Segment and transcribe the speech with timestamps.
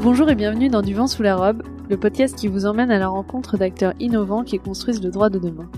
[0.00, 2.98] Bonjour et bienvenue dans Du vent sous la robe, le podcast qui vous emmène à
[2.98, 5.70] la rencontre d'acteurs innovants qui construisent le droit de demain.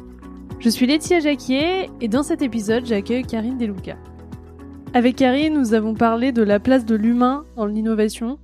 [0.61, 3.96] Je suis Laetitia Jacquier et dans cet épisode, j'accueille Karine Deluca.
[4.95, 8.38] Avec Karine, nous avons parlé de la place de l'humain dans l'innovation,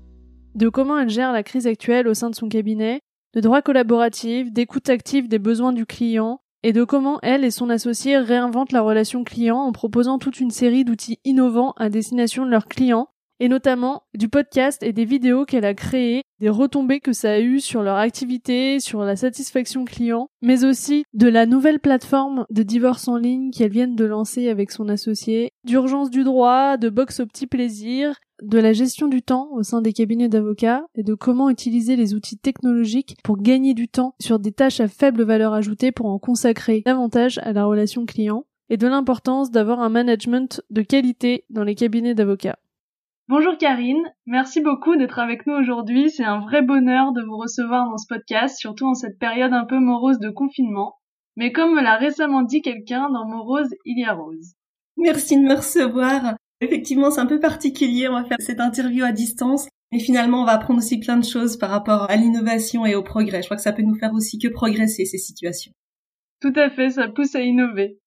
[0.54, 3.00] de comment elle gère la crise actuelle au sein de son cabinet,
[3.34, 7.70] de droits collaboratifs, d'écoute active des besoins du client, et de comment elle et son
[7.70, 12.50] associé réinventent la relation client en proposant toute une série d'outils innovants à destination de
[12.50, 13.06] leurs clients
[13.40, 17.40] et notamment du podcast et des vidéos qu'elle a créées, des retombées que ça a
[17.40, 22.62] eu sur leur activité, sur la satisfaction client, mais aussi de la nouvelle plateforme de
[22.62, 27.20] divorce en ligne qu'elle vient de lancer avec son associé, d'urgence du droit, de box
[27.20, 31.14] au petit plaisir, de la gestion du temps au sein des cabinets d'avocats et de
[31.14, 35.54] comment utiliser les outils technologiques pour gagner du temps sur des tâches à faible valeur
[35.54, 40.60] ajoutée pour en consacrer davantage à la relation client et de l'importance d'avoir un management
[40.70, 42.58] de qualité dans les cabinets d'avocats.
[43.28, 46.10] Bonjour Karine, merci beaucoup d'être avec nous aujourd'hui.
[46.10, 49.64] C'est un vrai bonheur de vous recevoir dans ce podcast, surtout en cette période un
[49.64, 50.94] peu morose de confinement.
[51.34, 54.54] Mais comme me l'a récemment dit quelqu'un, dans Morose, il y a Rose.
[54.96, 56.36] Merci de me recevoir.
[56.60, 58.08] Effectivement, c'est un peu particulier.
[58.08, 59.68] On va faire cette interview à distance.
[59.90, 63.02] Mais finalement, on va apprendre aussi plein de choses par rapport à l'innovation et au
[63.02, 63.42] progrès.
[63.42, 65.72] Je crois que ça peut nous faire aussi que progresser ces situations.
[66.40, 67.98] Tout à fait, ça pousse à innover.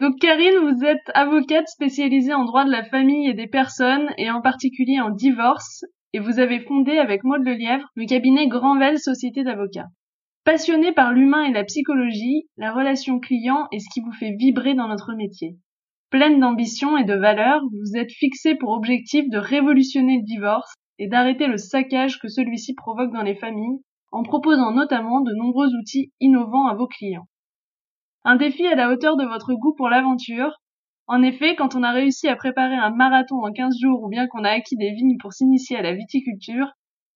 [0.00, 4.30] Donc Karine, vous êtes avocate spécialisée en droit de la famille et des personnes, et
[4.30, 9.42] en particulier en divorce, et vous avez fondé avec Maud Lelièvre le cabinet Grandvel Société
[9.42, 9.88] d'avocats.
[10.44, 14.74] Passionnée par l'humain et la psychologie, la relation client est ce qui vous fait vibrer
[14.74, 15.56] dans notre métier.
[16.10, 21.08] Pleine d'ambition et de valeur, vous êtes fixée pour objectif de révolutionner le divorce et
[21.08, 23.80] d'arrêter le saccage que celui-ci provoque dans les familles,
[24.12, 27.26] en proposant notamment de nombreux outils innovants à vos clients.
[28.30, 30.60] Un défi à la hauteur de votre goût pour l'aventure.
[31.06, 34.26] En effet, quand on a réussi à préparer un marathon en 15 jours ou bien
[34.26, 36.70] qu'on a acquis des vignes pour s'initier à la viticulture,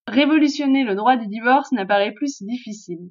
[0.06, 3.10] révolutionner le droit du divorce n'apparaît plus si difficile.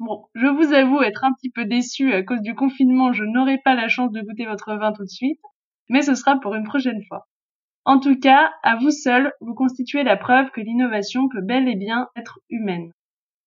[0.00, 3.58] Bon, je vous avoue être un petit peu déçu à cause du confinement, je n'aurai
[3.58, 5.38] pas la chance de goûter votre vin tout de suite,
[5.88, 7.28] mais ce sera pour une prochaine fois.
[7.84, 11.76] En tout cas, à vous seul, vous constituez la preuve que l'innovation peut bel et
[11.76, 12.90] bien être humaine.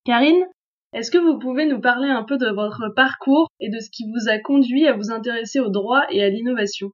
[0.05, 0.45] Karine,
[0.93, 4.05] est-ce que vous pouvez nous parler un peu de votre parcours et de ce qui
[4.05, 6.91] vous a conduit à vous intéresser au droit et à l'innovation?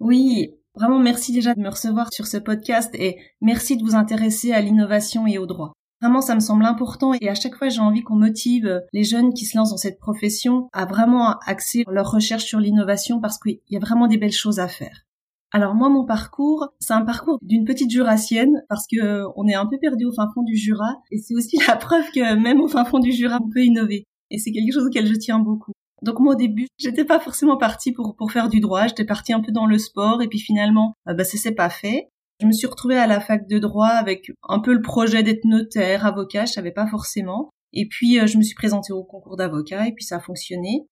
[0.00, 4.52] Oui, vraiment merci déjà de me recevoir sur ce podcast et merci de vous intéresser
[4.52, 5.72] à l'innovation et au droit.
[6.00, 9.34] Vraiment, ça me semble important et à chaque fois, j'ai envie qu'on motive les jeunes
[9.34, 13.58] qui se lancent dans cette profession à vraiment axer leur recherche sur l'innovation parce qu'il
[13.68, 15.07] y a vraiment des belles choses à faire.
[15.50, 19.54] Alors moi, mon parcours, c'est un parcours d'une petite jurassienne parce que euh, on est
[19.54, 22.60] un peu perdu au fin fond du Jura et c'est aussi la preuve que même
[22.60, 24.04] au fin fond du Jura, on peut innover.
[24.30, 25.72] Et c'est quelque chose auquel je tiens beaucoup.
[26.02, 29.32] Donc moi au début, j'étais pas forcément partie pour pour faire du droit, j'étais partie
[29.32, 32.08] un peu dans le sport et puis finalement, euh, bah ça s'est pas fait.
[32.40, 35.44] Je me suis retrouvée à la fac de droit avec un peu le projet d'être
[35.44, 37.50] notaire, avocat, je savais pas forcément.
[37.72, 40.86] Et puis euh, je me suis présentée au concours d'avocat et puis ça a fonctionné.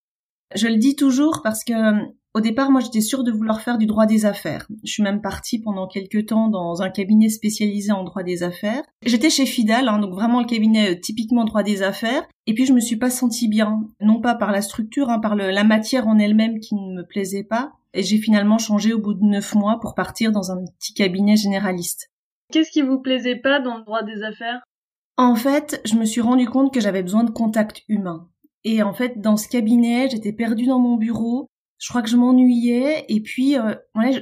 [0.55, 1.73] Je le dis toujours parce que
[2.37, 4.69] au départ, moi, j'étais sûre de vouloir faire du droit des affaires.
[4.85, 8.83] Je suis même partie pendant quelques temps dans un cabinet spécialisé en droit des affaires.
[9.07, 12.29] J'étais chez Fidal, hein, donc vraiment le cabinet euh, typiquement droit des affaires.
[12.47, 15.35] Et puis, je me suis pas sentie bien, non pas par la structure, hein, par
[15.35, 17.73] la matière en elle-même qui ne me plaisait pas.
[17.95, 21.37] Et j'ai finalement changé au bout de neuf mois pour partir dans un petit cabinet
[21.37, 22.11] généraliste.
[22.53, 24.63] Qu'est-ce qui vous plaisait pas dans le droit des affaires?
[25.17, 28.29] En fait, je me suis rendu compte que j'avais besoin de contact humain.
[28.63, 32.17] Et en fait, dans ce cabinet, j'étais perdue dans mon bureau je crois que je
[32.17, 33.75] m'ennuyais et puis euh,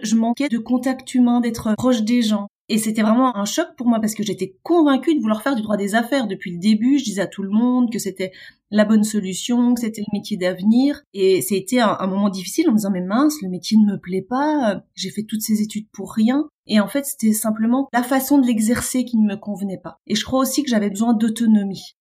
[0.03, 2.49] je manquais de contact humain, d'être proche des gens.
[2.71, 5.61] Et c'était vraiment un choc pour moi parce que j'étais convaincue de vouloir faire du
[5.61, 6.99] droit des affaires depuis le début.
[6.99, 8.33] Je disais à tout le monde que c'était
[8.71, 11.03] la bonne solution, que c'était le métier d'avenir.
[11.13, 13.99] Et c'était un, un, moment difficile en me disant mais mince, le métier ne me
[13.99, 16.49] plaît pas, j'ai fait toutes ces études pour rien.
[16.67, 20.01] Et en fait, c'était simplement la façon de l'exercer qui ne me convenait pas.
[20.07, 21.97] Et je crois aussi que j'avais besoin d'autonomie.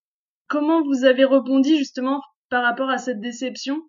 [0.47, 3.81] Comment vous avez rebondi justement par rapport à cette déception?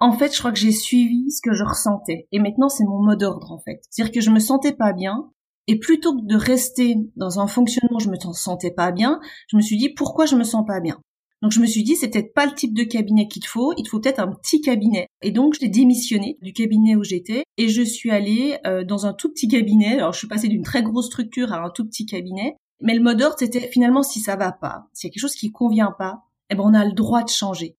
[0.00, 2.26] En fait, je crois que j'ai suivi ce que je ressentais.
[2.32, 3.82] Et maintenant, c'est mon mot d'ordre, en fait.
[3.90, 5.30] C'est-à-dire que je me sentais pas bien.
[5.66, 9.56] Et plutôt que de rester dans un fonctionnement où je me sentais pas bien, je
[9.56, 11.00] me suis dit, pourquoi je me sens pas bien?
[11.42, 13.72] Donc je me suis dit, c'est peut-être pas le type de cabinet qu'il te faut,
[13.76, 15.06] il te faut peut-être un petit cabinet.
[15.22, 19.06] Et donc je l'ai démissionné du cabinet où j'étais et je suis allée euh, dans
[19.06, 19.94] un tout petit cabinet.
[19.94, 22.56] Alors je suis passée d'une très grosse structure à un tout petit cabinet.
[22.82, 25.34] Mais le mot d'ordre, c'était finalement si ça va pas, s'il y a quelque chose
[25.34, 27.76] qui convient pas, eh ben on a le droit de changer.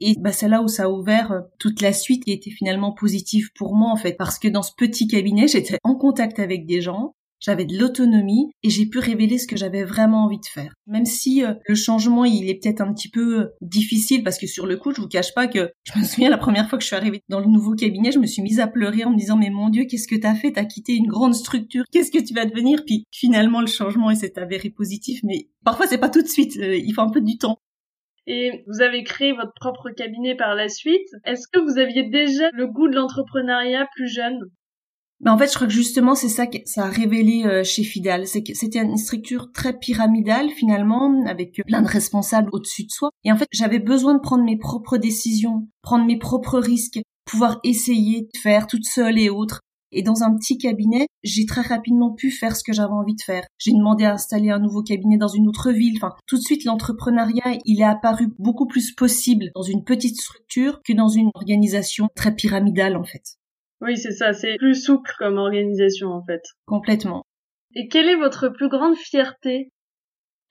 [0.00, 2.92] Et bah, c'est là où ça a ouvert euh, toute la suite qui était finalement
[2.92, 6.66] positive pour moi en fait, parce que dans ce petit cabinet, j'étais en contact avec
[6.66, 7.14] des gens.
[7.40, 10.74] j'avais de l'autonomie et j'ai pu révéler ce que j'avais vraiment envie de faire.
[10.86, 14.46] Même si euh, le changement, il est peut-être un petit peu euh, difficile parce que
[14.46, 16.82] sur le coup, je vous cache pas que je me souviens la première fois que
[16.82, 19.18] je suis arrivée dans le nouveau cabinet, je me suis mise à pleurer en me
[19.18, 20.52] disant mais mon dieu, qu'est-ce que t'as fait?
[20.52, 22.84] T'as quitté une grande structure, qu'est-ce que tu vas devenir?
[22.86, 26.92] Puis finalement, le changement s'est avéré positif, mais parfois c'est pas tout de suite, il
[26.94, 27.58] faut un peu du temps.
[28.32, 31.08] Et vous avez créé votre propre cabinet par la suite.
[31.24, 34.38] Est-ce que vous aviez déjà le goût de l'entrepreneuriat plus jeune?
[35.18, 37.82] Ben en fait, je crois que justement, c'est ça que ça a révélé euh, chez
[37.82, 42.90] Fidal, c'est que c'était une structure très pyramidale finalement, avec plein de responsables au-dessus de
[42.90, 43.10] soi.
[43.24, 47.58] Et en fait, j'avais besoin de prendre mes propres décisions, prendre mes propres risques, pouvoir
[47.64, 49.60] essayer de faire toute seule et autres.
[49.92, 53.22] Et dans un petit cabinet, j'ai très rapidement pu faire ce que j'avais envie de
[53.22, 53.44] faire.
[53.58, 55.94] J'ai demandé à installer un nouveau cabinet dans une autre ville.
[55.96, 60.80] Enfin, tout de suite, l'entrepreneuriat, il est apparu beaucoup plus possible dans une petite structure
[60.84, 63.22] que dans une organisation très pyramidale, en fait.
[63.80, 66.42] Oui, c'est ça, c'est plus souple comme organisation en fait.
[66.66, 67.24] Complètement.
[67.74, 69.72] Et quelle est votre plus grande fierté?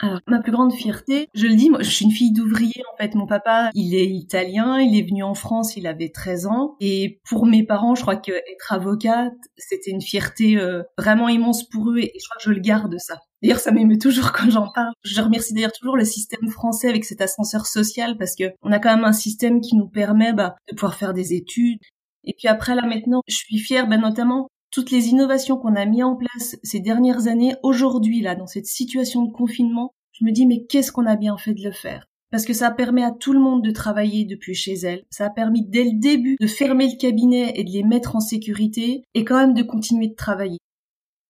[0.02, 2.98] Alors, ma plus grande fierté, je le dis, moi, je suis une fille d'ouvrier, en
[2.98, 3.16] fait.
[3.16, 6.78] Mon papa, il est italien, il est venu en France, il avait 13 ans.
[6.80, 11.68] Et pour mes parents, je crois que être avocate, c'était une fierté euh, vraiment immense
[11.68, 13.20] pour eux, et je crois que je le garde, ça.
[13.44, 14.94] D'ailleurs, ça m'émeut toujours quand j'en parle.
[15.04, 18.80] Je remercie d'ailleurs toujours le système français avec cet ascenseur social, parce que on a
[18.80, 21.80] quand même un système qui nous permet bah, de pouvoir faire des études,
[22.24, 25.86] et puis après, là maintenant, je suis fière, ben, notamment toutes les innovations qu'on a
[25.86, 30.32] mis en place ces dernières années, aujourd'hui, là, dans cette situation de confinement, je me
[30.32, 32.06] dis, mais qu'est-ce qu'on a bien fait de le faire?
[32.32, 35.04] Parce que ça permet à tout le monde de travailler depuis chez elle.
[35.10, 38.20] Ça a permis dès le début de fermer le cabinet et de les mettre en
[38.20, 40.60] sécurité et quand même de continuer de travailler.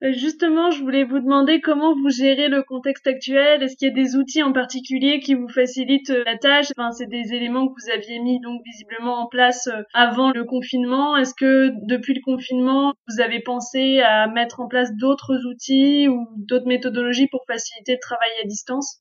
[0.02, 3.62] Euh, justement, je voulais vous demander comment vous gérez le contexte actuel.
[3.62, 6.68] Est-ce qu'il y a des outils en particulier qui vous facilitent euh, la tâche?
[6.94, 11.18] C'est des éléments que vous aviez mis donc visiblement en place euh, avant le confinement.
[11.18, 16.28] Est-ce que depuis le confinement, vous avez pensé à mettre en place d'autres outils ou
[16.38, 19.00] d'autres méthodologies pour faciliter le travail à distance?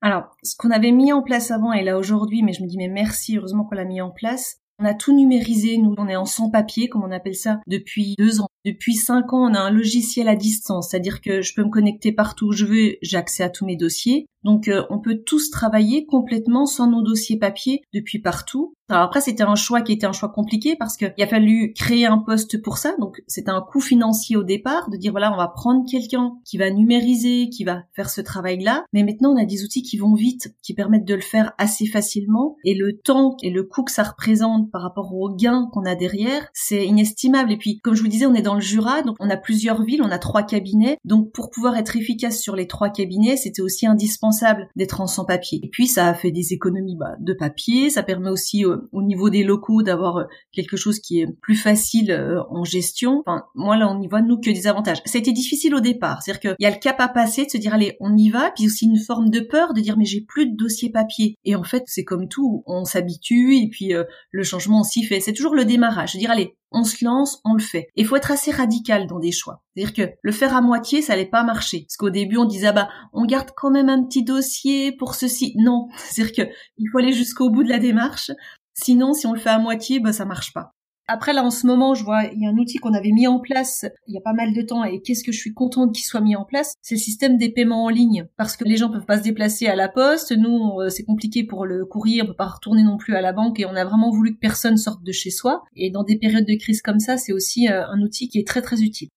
[0.00, 2.78] Alors, ce qu'on avait mis en place avant et là aujourd'hui, mais je me dis
[2.78, 4.56] mais merci, heureusement qu'on l'a mis en place.
[4.82, 8.14] On a tout numérisé, nous, on est en sans papier, comme on appelle ça, depuis
[8.16, 8.48] deux ans.
[8.64, 12.12] Depuis cinq ans, on a un logiciel à distance, c'est-à-dire que je peux me connecter
[12.12, 14.26] partout où je veux, j'ai accès à tous mes dossiers.
[14.44, 18.74] Donc euh, on peut tous travailler complètement sans nos dossiers papier depuis partout.
[18.88, 22.06] Alors après c'était un choix qui était un choix compliqué parce qu'il a fallu créer
[22.06, 25.36] un poste pour ça, donc c'était un coût financier au départ de dire voilà on
[25.36, 29.44] va prendre quelqu'un qui va numériser, qui va faire ce travail-là, mais maintenant on a
[29.44, 33.36] des outils qui vont vite, qui permettent de le faire assez facilement et le temps
[33.42, 37.52] et le coût que ça représente par rapport au gain qu'on a derrière, c'est inestimable.
[37.52, 39.84] Et puis comme je vous disais on est dans le Jura, donc on a plusieurs
[39.84, 43.62] villes, on a trois cabinets, donc pour pouvoir être efficace sur les trois cabinets, c'était
[43.62, 44.29] aussi indispensable
[44.76, 45.60] d'être en sans papier.
[45.62, 49.02] Et puis ça a fait des économies bah, de papier, ça permet aussi euh, au
[49.02, 53.22] niveau des locaux d'avoir euh, quelque chose qui est plus facile euh, en gestion.
[53.26, 54.98] Enfin, moi là on y voit nous que des avantages.
[55.04, 57.50] Ça a été difficile au départ, c'est-à-dire qu'il y a le cap à passer de
[57.50, 60.04] se dire allez on y va, puis aussi une forme de peur de dire mais
[60.04, 61.36] j'ai plus de dossier papier.
[61.44, 63.92] Et en fait c'est comme tout, on s'habitue et puis
[64.30, 65.20] le changement s'y fait.
[65.20, 67.88] C'est toujours le démarrage, dire allez on se lance, on le fait.
[67.96, 69.62] Il faut être assez radical dans des choix.
[69.74, 71.80] C'est-à-dire que le faire à moitié, ça n'allait pas marcher.
[71.80, 75.14] Parce qu'au début, on disait, ah bah, on garde quand même un petit dossier pour
[75.14, 75.54] ceci.
[75.56, 75.88] Non.
[75.96, 78.30] C'est-à-dire que il faut aller jusqu'au bout de la démarche.
[78.74, 80.74] Sinon, si on le fait à moitié, bah, ça marche pas.
[81.12, 83.26] Après, là, en ce moment, je vois, il y a un outil qu'on avait mis
[83.26, 85.92] en place il y a pas mal de temps et qu'est-ce que je suis contente
[85.92, 88.28] qu'il soit mis en place, c'est le système des paiements en ligne.
[88.36, 90.30] Parce que les gens peuvent pas se déplacer à la poste.
[90.30, 93.32] Nous, euh, c'est compliqué pour le courrier, on peut pas retourner non plus à la
[93.32, 95.64] banque et on a vraiment voulu que personne sorte de chez soi.
[95.74, 98.46] Et dans des périodes de crise comme ça, c'est aussi euh, un outil qui est
[98.46, 99.08] très très utile.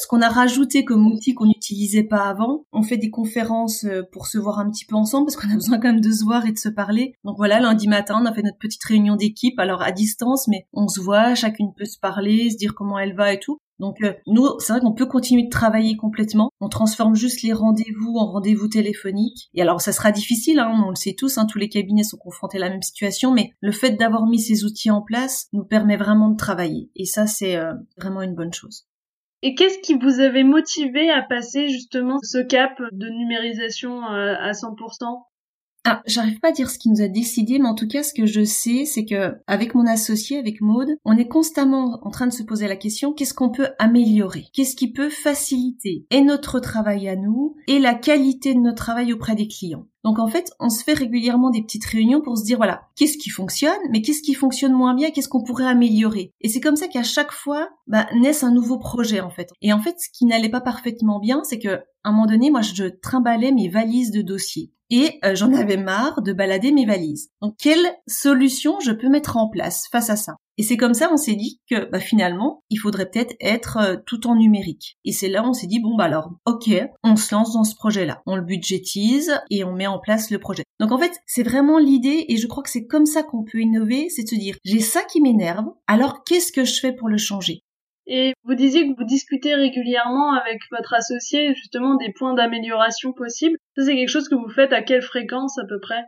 [0.00, 4.00] Ce qu'on a rajouté comme outil qu'on n'utilisait pas avant, on fait des conférences euh,
[4.10, 6.24] pour se voir un petit peu ensemble parce qu'on a besoin quand même de se
[6.24, 7.12] voir et de se parler.
[7.22, 10.64] Donc voilà, lundi matin, on a fait notre petite réunion d'équipe, alors à distance, mais
[10.72, 13.58] on se voit, chacune peut se parler, se dire comment elle va et tout.
[13.78, 16.50] Donc euh, nous, c'est vrai qu'on peut continuer de travailler complètement.
[16.60, 19.50] On transforme juste les rendez-vous en rendez-vous téléphoniques.
[19.52, 22.16] Et alors ça sera difficile, hein, on le sait tous, hein, tous les cabinets sont
[22.16, 25.64] confrontés à la même situation, mais le fait d'avoir mis ces outils en place nous
[25.64, 26.90] permet vraiment de travailler.
[26.96, 28.86] Et ça, c'est euh, vraiment une bonne chose.
[29.42, 34.52] Et qu'est-ce qui vous avait motivé à passer justement ce cap de numérisation euh, à
[34.52, 35.22] 100%
[35.86, 38.12] ah, j'arrive pas à dire ce qui nous a décidé, mais en tout cas, ce
[38.12, 42.26] que je sais, c'est que avec mon associé, avec Maude, on est constamment en train
[42.26, 44.44] de se poser la question qu'est-ce qu'on peut améliorer?
[44.52, 49.14] Qu'est-ce qui peut faciliter et notre travail à nous et la qualité de notre travail
[49.14, 49.86] auprès des clients?
[50.04, 53.18] Donc en fait, on se fait régulièrement des petites réunions pour se dire voilà, qu'est-ce
[53.18, 56.32] qui fonctionne, mais qu'est-ce qui fonctionne moins bien, qu'est-ce qu'on pourrait améliorer.
[56.40, 59.50] Et c'est comme ça qu'à chaque fois, bah, naissent un nouveau projet en fait.
[59.60, 62.50] Et en fait, ce qui n'allait pas parfaitement bien, c'est que à un moment donné,
[62.50, 66.86] moi, je trimballais mes valises de dossiers et euh, j'en avais marre de balader mes
[66.86, 67.30] valises.
[67.40, 70.36] Donc quelle solution je peux mettre en place face à ça?
[70.60, 73.96] Et c'est comme ça, on s'est dit que bah, finalement, il faudrait peut-être être euh,
[74.04, 74.98] tout en numérique.
[75.06, 76.70] Et c'est là, on s'est dit bon bah alors, ok,
[77.02, 80.38] on se lance dans ce projet-là, on le budgétise et on met en place le
[80.38, 80.64] projet.
[80.78, 83.60] Donc en fait, c'est vraiment l'idée, et je crois que c'est comme ça qu'on peut
[83.60, 87.08] innover, c'est de se dire j'ai ça qui m'énerve, alors qu'est-ce que je fais pour
[87.08, 87.62] le changer?
[88.06, 93.56] Et vous disiez que vous discutez régulièrement avec votre associé justement des points d'amélioration possibles.
[93.78, 96.02] Ça, c'est quelque chose que vous faites à quelle fréquence à peu près?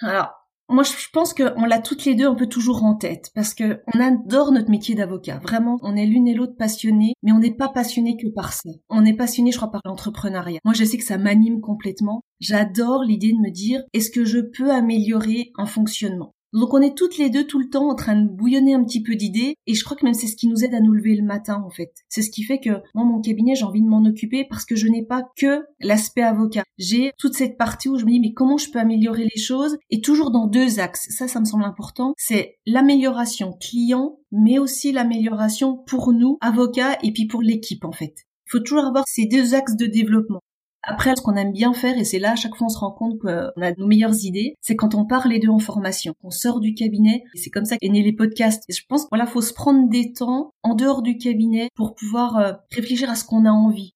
[0.00, 0.32] Alors,
[0.70, 3.80] moi, je pense qu'on l'a toutes les deux un peu toujours en tête parce que
[3.92, 5.38] on adore notre métier d'avocat.
[5.42, 8.70] Vraiment, on est l'une et l'autre passionnés, mais on n'est pas passionné que par ça.
[8.88, 10.60] On est passionné, je crois, par l'entrepreneuriat.
[10.64, 12.22] Moi, je sais que ça m'anime complètement.
[12.40, 16.34] J'adore l'idée de me dire, est-ce que je peux améliorer un fonctionnement?
[16.52, 19.02] Donc on est toutes les deux tout le temps en train de bouillonner un petit
[19.02, 21.14] peu d'idées et je crois que même c'est ce qui nous aide à nous lever
[21.14, 21.92] le matin en fait.
[22.08, 24.76] C'est ce qui fait que moi mon cabinet j'ai envie de m'en occuper parce que
[24.76, 26.64] je n'ai pas que l'aspect avocat.
[26.78, 29.78] J'ai toute cette partie où je me dis mais comment je peux améliorer les choses?
[29.90, 31.08] Et toujours dans deux axes.
[31.10, 32.14] Ça ça me semble important.
[32.16, 38.14] C'est l'amélioration client mais aussi l'amélioration pour nous avocats et puis pour l'équipe en fait.
[38.46, 40.40] Il faut toujours avoir ces deux axes de développement.
[40.82, 42.90] Après, ce qu'on aime bien faire, et c'est là à chaque fois on se rend
[42.90, 43.28] compte qu'on
[43.62, 46.74] a nos meilleures idées, c'est quand on part les deux en formation, on sort du
[46.74, 48.64] cabinet, et c'est comme ça qu'est né les podcasts.
[48.68, 52.38] Et je pense, voilà, faut se prendre des temps en dehors du cabinet pour pouvoir
[52.38, 53.94] euh, réfléchir à ce qu'on a envie.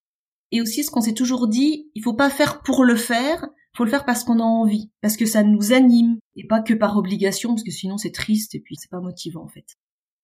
[0.52, 3.84] Et aussi, ce qu'on s'est toujours dit, il faut pas faire pour le faire, faut
[3.84, 6.96] le faire parce qu'on a envie, parce que ça nous anime, et pas que par
[6.96, 9.64] obligation, parce que sinon c'est triste et puis c'est pas motivant en fait.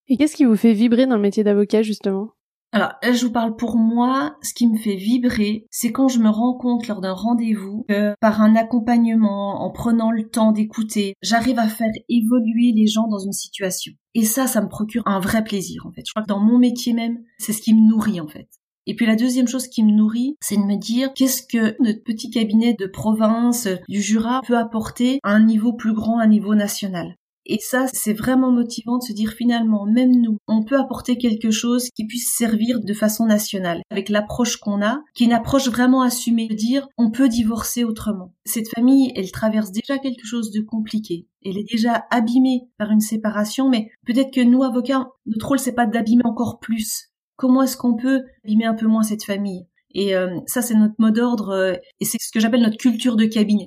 [0.08, 2.30] Et qu'est-ce qui vous fait vibrer dans le métier d'avocat justement?
[2.72, 6.28] Alors je vous parle pour moi, ce qui me fait vibrer, c'est quand je me
[6.28, 11.58] rends compte lors d'un rendez-vous que par un accompagnement, en prenant le temps d'écouter, j'arrive
[11.58, 13.92] à faire évoluer les gens dans une situation.
[14.14, 16.02] Et ça, ça me procure un vrai plaisir en fait.
[16.06, 18.48] Je crois que dans mon métier même, c'est ce qui me nourrit en fait.
[18.86, 22.02] Et puis la deuxième chose qui me nourrit, c'est de me dire qu'est-ce que notre
[22.02, 26.28] petit cabinet de province du Jura peut apporter à un niveau plus grand, à un
[26.28, 27.14] niveau national.
[27.46, 31.50] Et ça, c'est vraiment motivant de se dire finalement, même nous, on peut apporter quelque
[31.50, 35.68] chose qui puisse servir de façon nationale, avec l'approche qu'on a, qui est une approche
[35.68, 38.34] vraiment assumée, de dire on peut divorcer autrement.
[38.44, 41.26] Cette famille, elle traverse déjà quelque chose de compliqué.
[41.44, 45.74] Elle est déjà abîmée par une séparation, mais peut-être que nous, avocats, notre rôle, c'est
[45.74, 47.08] pas d'abîmer encore plus.
[47.36, 49.66] Comment est-ce qu'on peut abîmer un peu moins cette famille?
[49.94, 53.16] Et euh, ça, c'est notre mot d'ordre, euh, et c'est ce que j'appelle notre culture
[53.16, 53.66] de cabinet.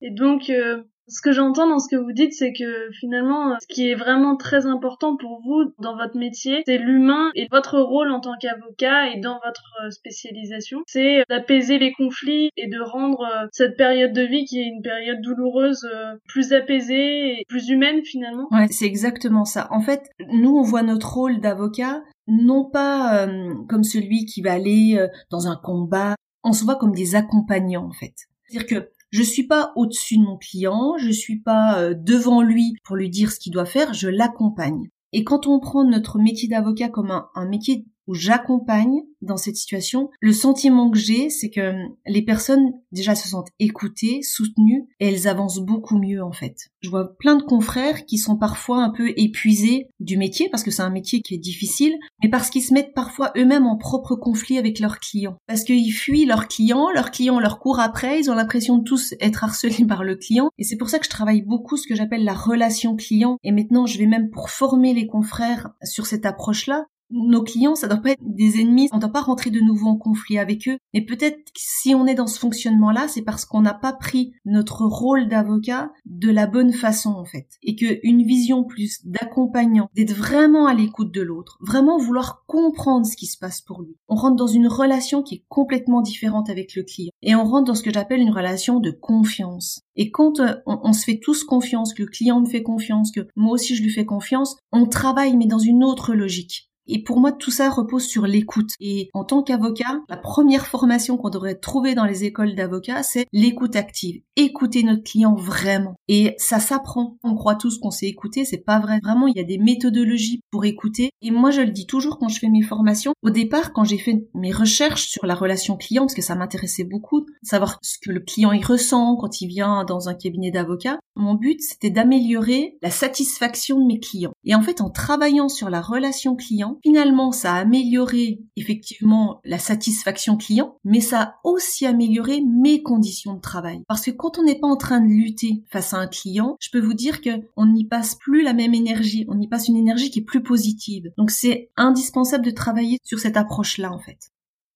[0.00, 3.66] Et donc, euh, ce que j'entends dans ce que vous dites, c'est que finalement, ce
[3.66, 8.10] qui est vraiment très important pour vous dans votre métier, c'est l'humain et votre rôle
[8.10, 13.22] en tant qu'avocat et dans votre euh, spécialisation, c'est d'apaiser les conflits et de rendre
[13.22, 17.68] euh, cette période de vie qui est une période douloureuse euh, plus apaisée et plus
[17.68, 18.46] humaine finalement.
[18.50, 19.68] Ouais, c'est exactement ça.
[19.70, 23.26] En fait, nous, on voit notre rôle d'avocat non pas
[23.68, 24.96] comme celui qui va aller
[25.30, 28.14] dans un combat, on se voit comme des accompagnants en fait.
[28.46, 32.74] C'est-à-dire que je suis pas au-dessus de mon client, je suis pas euh, devant lui
[32.82, 34.88] pour lui dire ce qu'il doit faire, je l'accompagne.
[35.12, 39.56] Et quand on prend notre métier d'avocat comme un, un métier où j'accompagne dans cette
[39.56, 44.84] situation, le sentiment que j'ai, c'est que hum, les personnes déjà se sentent écoutées, soutenues,
[45.00, 46.70] et elles avancent beaucoup mieux en fait.
[46.80, 50.70] Je vois plein de confrères qui sont parfois un peu épuisés du métier, parce que
[50.70, 54.16] c'est un métier qui est difficile, mais parce qu'ils se mettent parfois eux-mêmes en propre
[54.16, 55.36] conflit avec leurs clients.
[55.46, 59.14] Parce qu'ils fuient leurs clients, leurs clients leur courent après, ils ont l'impression de tous
[59.20, 61.94] être harcelés par le client, et c'est pour ça que je travaille beaucoup ce que
[61.94, 66.26] j'appelle la relation client, et maintenant je vais même pour former les confrères sur cette
[66.26, 69.88] approche-là, nos clients, ça doit pas être des ennemis, on doit pas rentrer de nouveau
[69.88, 70.78] en conflit avec eux.
[70.94, 74.84] Mais peut-être si on est dans ce fonctionnement-là, c'est parce qu'on n'a pas pris notre
[74.84, 77.46] rôle d'avocat de la bonne façon, en fait.
[77.62, 83.16] Et qu'une vision plus d'accompagnant, d'être vraiment à l'écoute de l'autre, vraiment vouloir comprendre ce
[83.16, 83.96] qui se passe pour lui.
[84.08, 87.12] On rentre dans une relation qui est complètement différente avec le client.
[87.22, 89.82] Et on rentre dans ce que j'appelle une relation de confiance.
[89.96, 93.26] Et quand euh, on, se fait tous confiance, que le client me fait confiance, que
[93.36, 96.71] moi aussi je lui fais confiance, on travaille mais dans une autre logique.
[96.86, 98.70] Et pour moi, tout ça repose sur l'écoute.
[98.80, 103.26] Et en tant qu'avocat, la première formation qu'on devrait trouver dans les écoles d'avocats, c'est
[103.32, 104.22] l'écoute active.
[104.36, 105.94] Écouter notre client vraiment.
[106.08, 107.16] Et ça s'apprend.
[107.22, 109.00] On croit tous qu'on sait écouter, c'est pas vrai.
[109.02, 111.10] Vraiment, il y a des méthodologies pour écouter.
[111.22, 113.14] Et moi, je le dis toujours quand je fais mes formations.
[113.22, 116.84] Au départ, quand j'ai fait mes recherches sur la relation client, parce que ça m'intéressait
[116.84, 120.98] beaucoup, savoir ce que le client y ressent quand il vient dans un cabinet d'avocats,
[121.14, 124.32] mon but, c'était d'améliorer la satisfaction de mes clients.
[124.44, 129.58] Et en fait, en travaillant sur la relation client, Finalement, ça a amélioré effectivement la
[129.58, 133.82] satisfaction client, mais ça a aussi amélioré mes conditions de travail.
[133.88, 136.70] Parce que quand on n'est pas en train de lutter face à un client, je
[136.70, 139.76] peux vous dire que on n'y passe plus la même énergie, on y passe une
[139.76, 141.12] énergie qui est plus positive.
[141.16, 144.32] Donc c'est indispensable de travailler sur cette approche-là en fait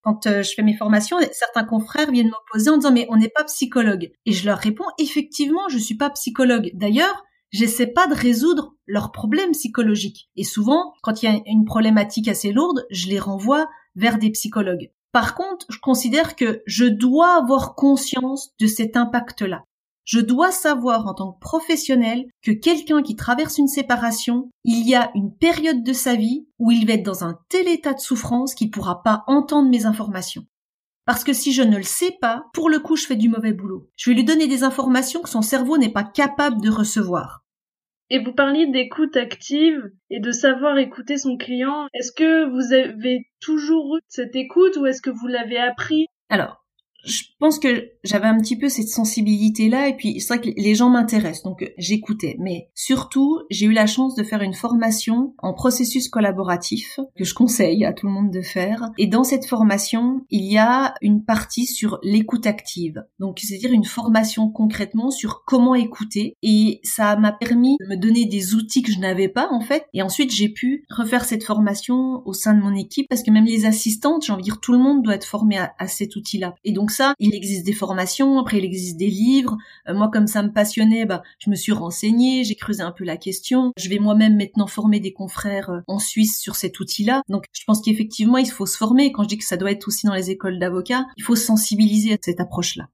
[0.07, 3.29] quand euh, je fais mes formations, certains confrères viennent m'opposer en disant mais on n'est
[3.29, 4.13] pas psychologue.
[4.25, 6.71] Et je leur réponds effectivement, je suis pas psychologue.
[6.75, 7.25] D'ailleurs,
[7.57, 10.29] j'essaie pas de résoudre leurs problèmes psychologiques.
[10.37, 14.31] Et souvent, quand il y a une problématique assez lourde, je les renvoie vers des
[14.31, 14.91] psychologues.
[15.11, 19.65] Par contre, je considère que je dois avoir conscience de cet impact-là.
[20.05, 24.95] Je dois savoir en tant que professionnel que quelqu'un qui traverse une séparation, il y
[24.95, 27.99] a une période de sa vie où il va être dans un tel état de
[27.99, 30.45] souffrance qu'il pourra pas entendre mes informations.
[31.07, 33.53] Parce que si je ne le sais pas, pour le coup, je fais du mauvais
[33.53, 33.89] boulot.
[33.97, 37.46] Je vais lui donner des informations que son cerveau n'est pas capable de recevoir.
[38.11, 41.89] Et vous parliez d'écoute active et de savoir écouter son client.
[41.93, 46.07] Est-ce que vous avez toujours eu cette écoute ou est-ce que vous l'avez appris?
[46.29, 46.66] Alors,
[47.07, 50.61] je pense que j'avais un petit peu cette sensibilité là et puis c'est vrai que
[50.61, 52.37] les gens m'intéressent donc euh, j'écoutais.
[52.41, 57.35] Mais surtout j'ai eu la chance de faire une formation en processus collaboratif que je
[57.35, 58.91] conseille à tout le monde de faire.
[58.99, 63.05] Et dans cette formation il y a une partie sur l'écoute active.
[63.21, 66.37] Donc c'est-à-dire une formation concrètement sur comment écouter.
[66.43, 69.87] Et ça m'a permis de me donner des outils que je n'avais pas en fait.
[69.95, 73.45] Et ensuite j'ai pu refaire cette formation au sein de mon équipe parce que même
[73.45, 76.17] les assistantes j'ai envie de dire tout le monde doit être formé à, à cet
[76.17, 79.57] outil là et donc il existe des formations, après il existe des livres.
[79.89, 83.05] Euh, moi, comme ça me passionnait, bah, je me suis renseignée, j'ai creusé un peu
[83.05, 83.73] la question.
[83.77, 87.23] Je vais moi-même maintenant former des confrères euh, en Suisse sur cet outil-là.
[87.29, 89.13] Donc, je pense qu'effectivement, il faut se former.
[89.13, 92.15] Quand je dis que ça doit être aussi dans les écoles d'avocats, il faut sensibiliser
[92.15, 92.89] à cette approche-là.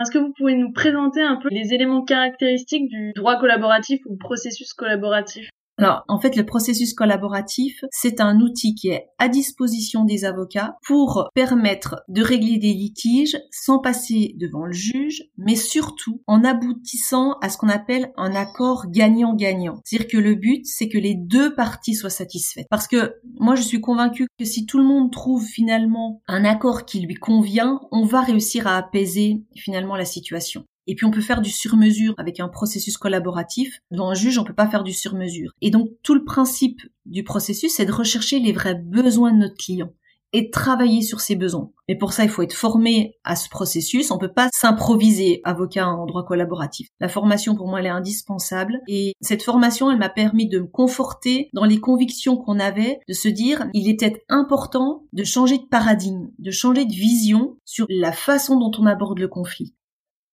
[0.00, 4.16] Est-ce que vous pouvez nous présenter un peu les éléments caractéristiques du droit collaboratif ou
[4.16, 5.50] processus collaboratif?
[5.80, 10.76] Alors, en fait, le processus collaboratif, c'est un outil qui est à disposition des avocats
[10.86, 17.32] pour permettre de régler des litiges sans passer devant le juge, mais surtout en aboutissant
[17.40, 19.80] à ce qu'on appelle un accord gagnant-gagnant.
[19.84, 22.66] C'est-à-dire que le but, c'est que les deux parties soient satisfaites.
[22.68, 26.84] Parce que moi, je suis convaincue que si tout le monde trouve finalement un accord
[26.84, 30.66] qui lui convient, on va réussir à apaiser finalement la situation.
[30.86, 33.80] Et puis on peut faire du sur-mesure avec un processus collaboratif.
[33.90, 35.52] Devant un juge, on peut pas faire du sur-mesure.
[35.60, 39.56] Et donc tout le principe du processus, c'est de rechercher les vrais besoins de notre
[39.56, 39.92] client
[40.32, 41.70] et de travailler sur ses besoins.
[41.88, 44.10] Mais pour ça, il faut être formé à ce processus.
[44.10, 46.88] On peut pas s'improviser avocat en droit collaboratif.
[47.00, 48.80] La formation, pour moi, elle est indispensable.
[48.86, 53.14] Et cette formation, elle m'a permis de me conforter dans les convictions qu'on avait, de
[53.14, 58.12] se dire, il était important de changer de paradigme, de changer de vision sur la
[58.12, 59.74] façon dont on aborde le conflit.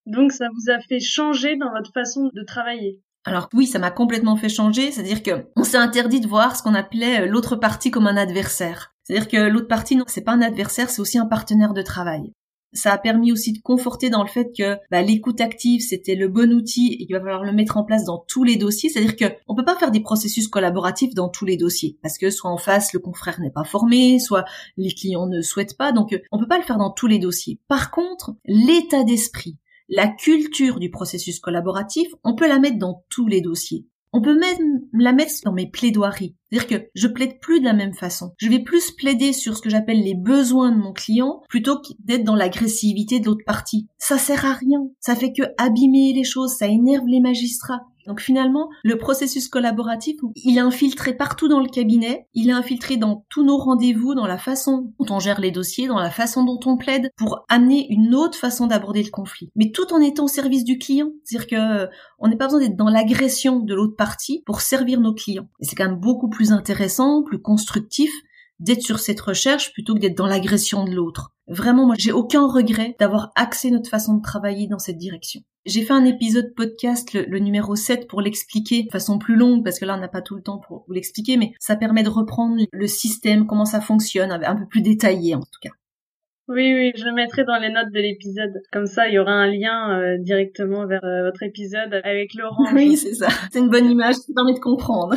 [0.07, 3.01] Donc ça vous a fait changer dans votre façon de travailler?
[3.25, 6.63] Alors oui, ça m'a complètement fait changer, c'est-à-dire que on s'est interdit de voir ce
[6.63, 8.95] qu'on appelait euh, l'autre partie comme un adversaire.
[9.03, 12.31] C'est-à-dire que l'autre partie, non, c'est pas un adversaire, c'est aussi un partenaire de travail.
[12.71, 16.29] Ça a permis aussi de conforter dans le fait que bah, l'écoute active c'était le
[16.29, 18.89] bon outil et qu'il va falloir le mettre en place dans tous les dossiers.
[18.89, 22.29] C'est-à-dire que on peut pas faire des processus collaboratifs dans tous les dossiers parce que
[22.29, 24.45] soit en face le confrère n'est pas formé, soit
[24.77, 25.91] les clients ne souhaitent pas.
[25.91, 27.59] Donc on peut pas le faire dans tous les dossiers.
[27.67, 29.57] Par contre, l'état d'esprit,
[29.89, 33.85] la culture du processus collaboratif, on peut la mettre dans tous les dossiers.
[34.13, 36.35] On peut même la mettre dans mes plaidoiries.
[36.49, 38.33] C'est-à-dire que je plaide plus de la même façon.
[38.37, 41.89] Je vais plus plaider sur ce que j'appelle les besoins de mon client plutôt que
[41.99, 43.87] d'être dans l'agressivité de l'autre partie.
[43.97, 44.87] Ça sert à rien.
[45.01, 46.55] Ça fait que abîmer les choses.
[46.55, 47.81] Ça énerve les magistrats.
[48.07, 52.97] Donc finalement, le processus collaboratif, il est infiltré partout dans le cabinet, il est infiltré
[52.97, 56.43] dans tous nos rendez-vous, dans la façon dont on gère les dossiers, dans la façon
[56.43, 59.51] dont on plaide, pour amener une autre façon d'aborder le conflit.
[59.55, 61.11] Mais tout en étant au service du client.
[61.23, 61.87] C'est-à-dire que euh,
[62.19, 65.47] on n'est pas besoin d'être dans l'agression de l'autre partie pour servir nos clients.
[65.59, 68.11] Et c'est quand même beaucoup plus intéressant, plus constructif
[68.59, 71.31] d'être sur cette recherche plutôt que d'être dans l'agression de l'autre.
[71.47, 75.41] Vraiment, moi, j'ai aucun regret d'avoir axé notre façon de travailler dans cette direction.
[75.65, 79.79] J'ai fait un épisode podcast, le, numéro 7, pour l'expliquer de façon plus longue, parce
[79.79, 82.09] que là, on n'a pas tout le temps pour vous l'expliquer, mais ça permet de
[82.09, 85.71] reprendre le système, comment ça fonctionne, un peu plus détaillé en tout cas.
[86.49, 88.61] Oui, oui, je le mettrai dans les notes de l'épisode.
[88.71, 92.73] Comme ça, il y aura un lien euh, directement vers euh, votre épisode avec Laurent.
[92.73, 93.27] Oui, c'est ça.
[93.51, 95.15] C'est une bonne image qui permet de comprendre.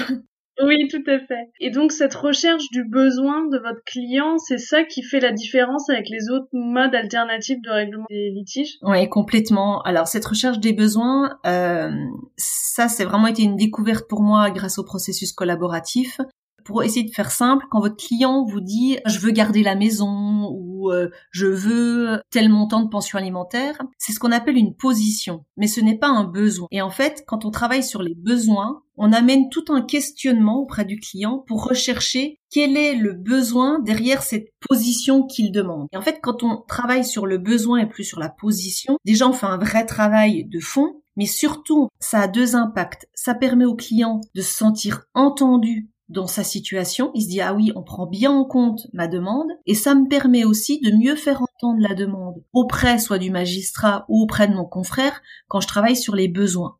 [0.64, 1.50] Oui, tout à fait.
[1.60, 5.88] Et donc cette recherche du besoin de votre client, c'est ça qui fait la différence
[5.88, 8.78] avec les autres modes alternatifs de règlement des litiges?
[8.82, 9.82] Oui, complètement.
[9.82, 11.90] Alors cette recherche des besoins, euh,
[12.36, 16.20] ça c'est vraiment été une découverte pour moi grâce au processus collaboratif
[16.64, 20.48] pour essayer de faire simple, quand votre client vous dit je veux garder la maison
[20.50, 25.44] ou euh, je veux tel montant de pension alimentaire, c'est ce qu'on appelle une position,
[25.56, 26.68] mais ce n'est pas un besoin.
[26.70, 30.84] Et en fait, quand on travaille sur les besoins, on amène tout un questionnement auprès
[30.84, 35.86] du client pour rechercher quel est le besoin derrière cette position qu'il demande.
[35.92, 39.28] Et en fait, quand on travaille sur le besoin et plus sur la position, déjà
[39.28, 43.08] on fait un vrai travail de fond, mais surtout, ça a deux impacts.
[43.14, 47.54] Ça permet au client de se sentir entendu dans sa situation, il se dit ah
[47.54, 51.14] oui, on prend bien en compte ma demande et ça me permet aussi de mieux
[51.14, 55.68] faire entendre la demande auprès soit du magistrat ou auprès de mon confrère quand je
[55.68, 56.76] travaille sur les besoins.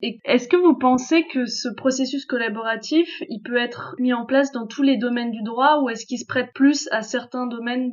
[0.00, 4.52] Et est-ce que vous pensez que ce processus collaboratif, il peut être mis en place
[4.52, 7.92] dans tous les domaines du droit ou est-ce qu'il se prête plus à certains domaines?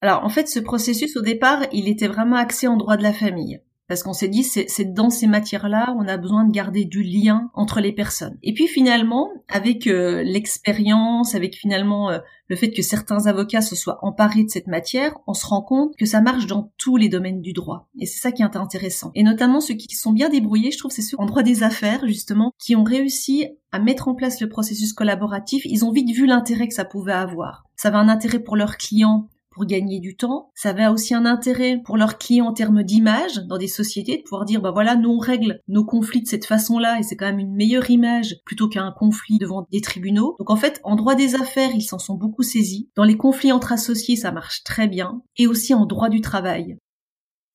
[0.00, 3.12] Alors en fait, ce processus au départ, il était vraiment axé en droit de la
[3.12, 3.60] famille.
[3.86, 7.50] Parce qu'on s'est dit, c'est dans ces matières-là, on a besoin de garder du lien
[7.52, 8.38] entre les personnes.
[8.42, 12.18] Et puis finalement, avec euh, l'expérience, avec finalement euh,
[12.48, 15.94] le fait que certains avocats se soient emparés de cette matière, on se rend compte
[15.98, 17.88] que ça marche dans tous les domaines du droit.
[18.00, 19.10] Et c'est ça qui est intéressant.
[19.14, 22.06] Et notamment ceux qui sont bien débrouillés, je trouve, c'est ceux en droit des affaires,
[22.06, 25.64] justement, qui ont réussi à mettre en place le processus collaboratif.
[25.66, 27.64] Ils ont vite vu l'intérêt que ça pouvait avoir.
[27.76, 30.50] Ça avait un intérêt pour leurs clients, pour gagner du temps.
[30.54, 34.22] Ça avait aussi un intérêt pour leurs clients en termes d'image dans des sociétés, de
[34.22, 37.26] pouvoir dire, bah voilà, nous on règle nos conflits de cette façon-là et c'est quand
[37.26, 40.36] même une meilleure image plutôt qu'un conflit devant des tribunaux.
[40.38, 42.90] Donc en fait, en droit des affaires, ils s'en sont beaucoup saisis.
[42.96, 45.22] Dans les conflits entre associés, ça marche très bien.
[45.36, 46.78] Et aussi en droit du travail.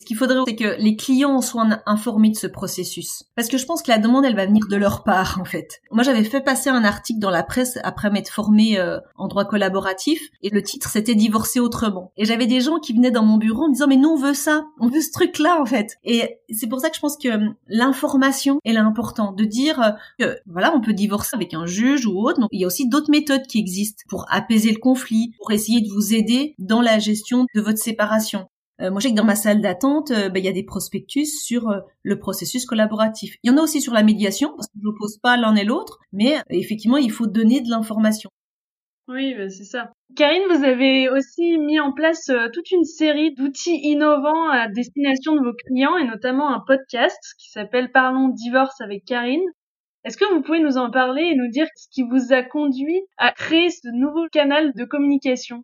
[0.02, 3.24] Ce qu'il faudrait, c'est que les clients soient informés de ce processus.
[3.36, 5.82] Parce que je pense que la demande, elle va venir de leur part, en fait.
[5.92, 9.44] Moi, j'avais fait passer un article dans la presse après m'être formée euh, en droit
[9.44, 12.14] collaboratif, et le titre, c'était Divorcer autrement.
[12.16, 14.16] Et j'avais des gens qui venaient dans mon bureau en me disant, mais nous, on
[14.16, 14.66] veut ça.
[14.80, 15.98] On veut ce truc-là, en fait.
[16.06, 19.36] Et c'est pour ça que je pense que euh, l'information, elle est importante.
[19.38, 22.40] De dire euh, que, voilà, on peut divorcer avec un juge ou autre.
[22.40, 25.82] Donc, il y a aussi d'autres méthodes qui existent pour apaiser le conflit, pour essayer
[25.82, 28.48] de vous aider dans la gestion de votre séparation.
[28.82, 30.64] Euh, moi, je sais que dans ma salle d'attente, euh, ben, il y a des
[30.64, 33.36] prospectus sur euh, le processus collaboratif.
[33.44, 35.66] Il y en a aussi sur la médiation, parce que je n'oppose pas l'un et
[35.66, 38.30] l'autre, mais effectivement, il faut donner de l'information.
[39.10, 39.92] Oui, ben, c'est ça.
[40.16, 45.42] Karine, vous avez aussi mis en place toute une série d'outils innovants à destination de
[45.42, 49.44] vos clients et notamment un podcast qui s'appelle Parlons divorce avec Karine.
[50.06, 53.02] Est-ce que vous pouvez nous en parler et nous dire ce qui vous a conduit
[53.18, 55.64] à créer ce nouveau canal de communication?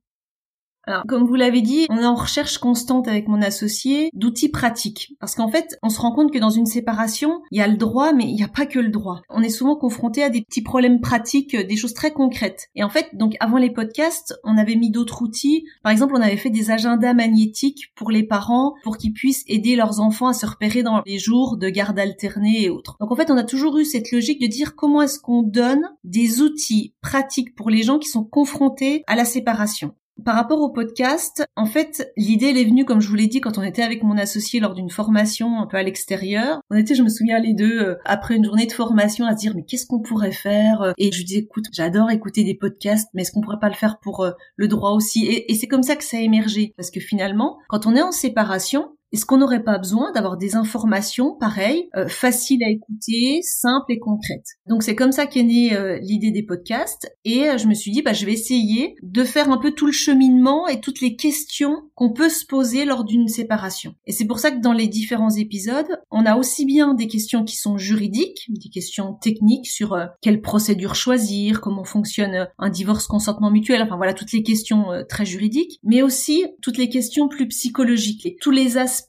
[0.87, 5.15] Alors, comme vous l'avez dit, on est en recherche constante avec mon associé d'outils pratiques.
[5.19, 7.77] Parce qu'en fait, on se rend compte que dans une séparation, il y a le
[7.77, 9.21] droit, mais il n'y a pas que le droit.
[9.29, 12.67] On est souvent confronté à des petits problèmes pratiques, euh, des choses très concrètes.
[12.75, 15.65] Et en fait, donc avant les podcasts, on avait mis d'autres outils.
[15.83, 19.75] Par exemple, on avait fait des agendas magnétiques pour les parents, pour qu'ils puissent aider
[19.75, 22.95] leurs enfants à se repérer dans les jours de garde alternée et autres.
[22.99, 25.89] Donc en fait, on a toujours eu cette logique de dire comment est-ce qu'on donne
[26.03, 29.93] des outils pratiques pour les gens qui sont confrontés à la séparation.
[30.23, 33.41] Par rapport au podcast, en fait, l'idée elle est venue, comme je vous l'ai dit,
[33.41, 36.61] quand on était avec mon associé lors d'une formation un peu à l'extérieur.
[36.69, 39.39] On était, je me souviens, les deux, euh, après une journée de formation, à se
[39.39, 43.09] dire, mais qu'est-ce qu'on pourrait faire Et je lui dis, écoute, j'adore écouter des podcasts,
[43.13, 45.25] mais est-ce qu'on pourrait pas le faire pour euh, le droit aussi?
[45.25, 46.73] Et c'est comme ça que ça a émergé.
[46.77, 50.55] Parce que finalement, quand on est en séparation, est-ce qu'on n'aurait pas besoin d'avoir des
[50.55, 54.57] informations pareilles, euh, faciles à écouter, simples et concrètes?
[54.67, 57.91] Donc c'est comme ça qu'est née euh, l'idée des podcasts et euh, je me suis
[57.91, 61.15] dit bah je vais essayer de faire un peu tout le cheminement et toutes les
[61.15, 63.95] questions qu'on peut se poser lors d'une séparation.
[64.05, 67.45] Et c'est pour ça que dans les différents épisodes, on a aussi bien des questions
[67.45, 73.49] qui sont juridiques, des questions techniques sur quelle procédure choisir, comment fonctionne un divorce consentement
[73.49, 78.35] mutuel, enfin voilà toutes les questions très juridiques, mais aussi toutes les questions plus psychologiques,
[78.41, 79.04] tous les aspects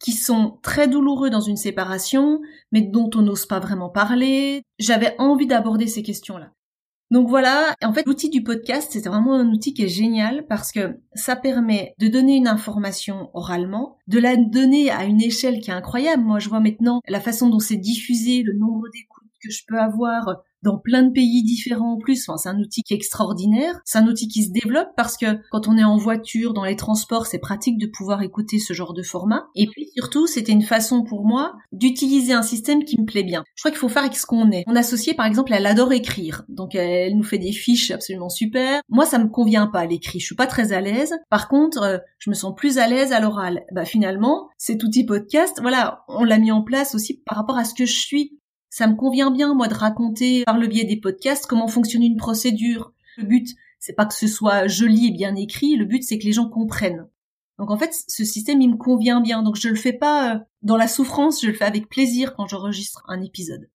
[0.00, 2.40] qui sont très douloureux dans une séparation,
[2.72, 4.62] mais dont on n'ose pas vraiment parler.
[4.78, 6.52] J'avais envie d'aborder ces questions-là.
[7.10, 10.72] Donc voilà, en fait, l'outil du podcast, c'est vraiment un outil qui est génial parce
[10.72, 15.70] que ça permet de donner une information oralement, de la donner à une échelle qui
[15.70, 16.22] est incroyable.
[16.22, 19.78] Moi, je vois maintenant la façon dont c'est diffusé, le nombre d'écoutes que je peux
[19.78, 22.28] avoir, dans plein de pays différents en plus.
[22.28, 23.80] Enfin, c'est un outil qui est extraordinaire.
[23.84, 26.76] C'est un outil qui se développe parce que quand on est en voiture, dans les
[26.76, 29.46] transports, c'est pratique de pouvoir écouter ce genre de format.
[29.54, 33.44] Et puis surtout, c'était une façon pour moi d'utiliser un système qui me plaît bien.
[33.54, 34.64] Je crois qu'il faut faire avec ce qu'on est.
[34.66, 36.44] Mon associée, par exemple, elle adore écrire.
[36.48, 38.80] Donc elle nous fait des fiches absolument super.
[38.88, 40.20] Moi, ça me convient pas l'écrit.
[40.20, 41.14] Je suis pas très à l'aise.
[41.30, 43.64] Par contre, euh, je me sens plus à l'aise à l'oral.
[43.72, 47.64] Bah finalement, cet outil podcast, voilà, on l'a mis en place aussi par rapport à
[47.64, 48.38] ce que je suis
[48.70, 52.16] ça me convient bien, moi, de raconter par le biais des podcasts comment fonctionne une
[52.16, 52.92] procédure.
[53.16, 56.24] Le but, c'est pas que ce soit joli et bien écrit, le but, c'est que
[56.24, 57.06] les gens comprennent.
[57.58, 59.42] Donc en fait, ce système, il me convient bien.
[59.42, 62.46] Donc je le fais pas euh, dans la souffrance, je le fais avec plaisir quand
[62.46, 63.68] j'enregistre un épisode.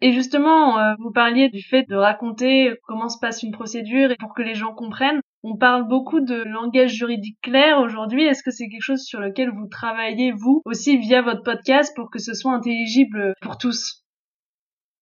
[0.00, 4.16] Et justement, euh, vous parliez du fait de raconter comment se passe une procédure et
[4.16, 5.20] pour que les gens comprennent.
[5.42, 8.24] On parle beaucoup de langage juridique clair aujourd'hui.
[8.24, 12.10] Est-ce que c'est quelque chose sur lequel vous travaillez, vous, aussi via votre podcast pour
[12.10, 14.04] que ce soit intelligible pour tous?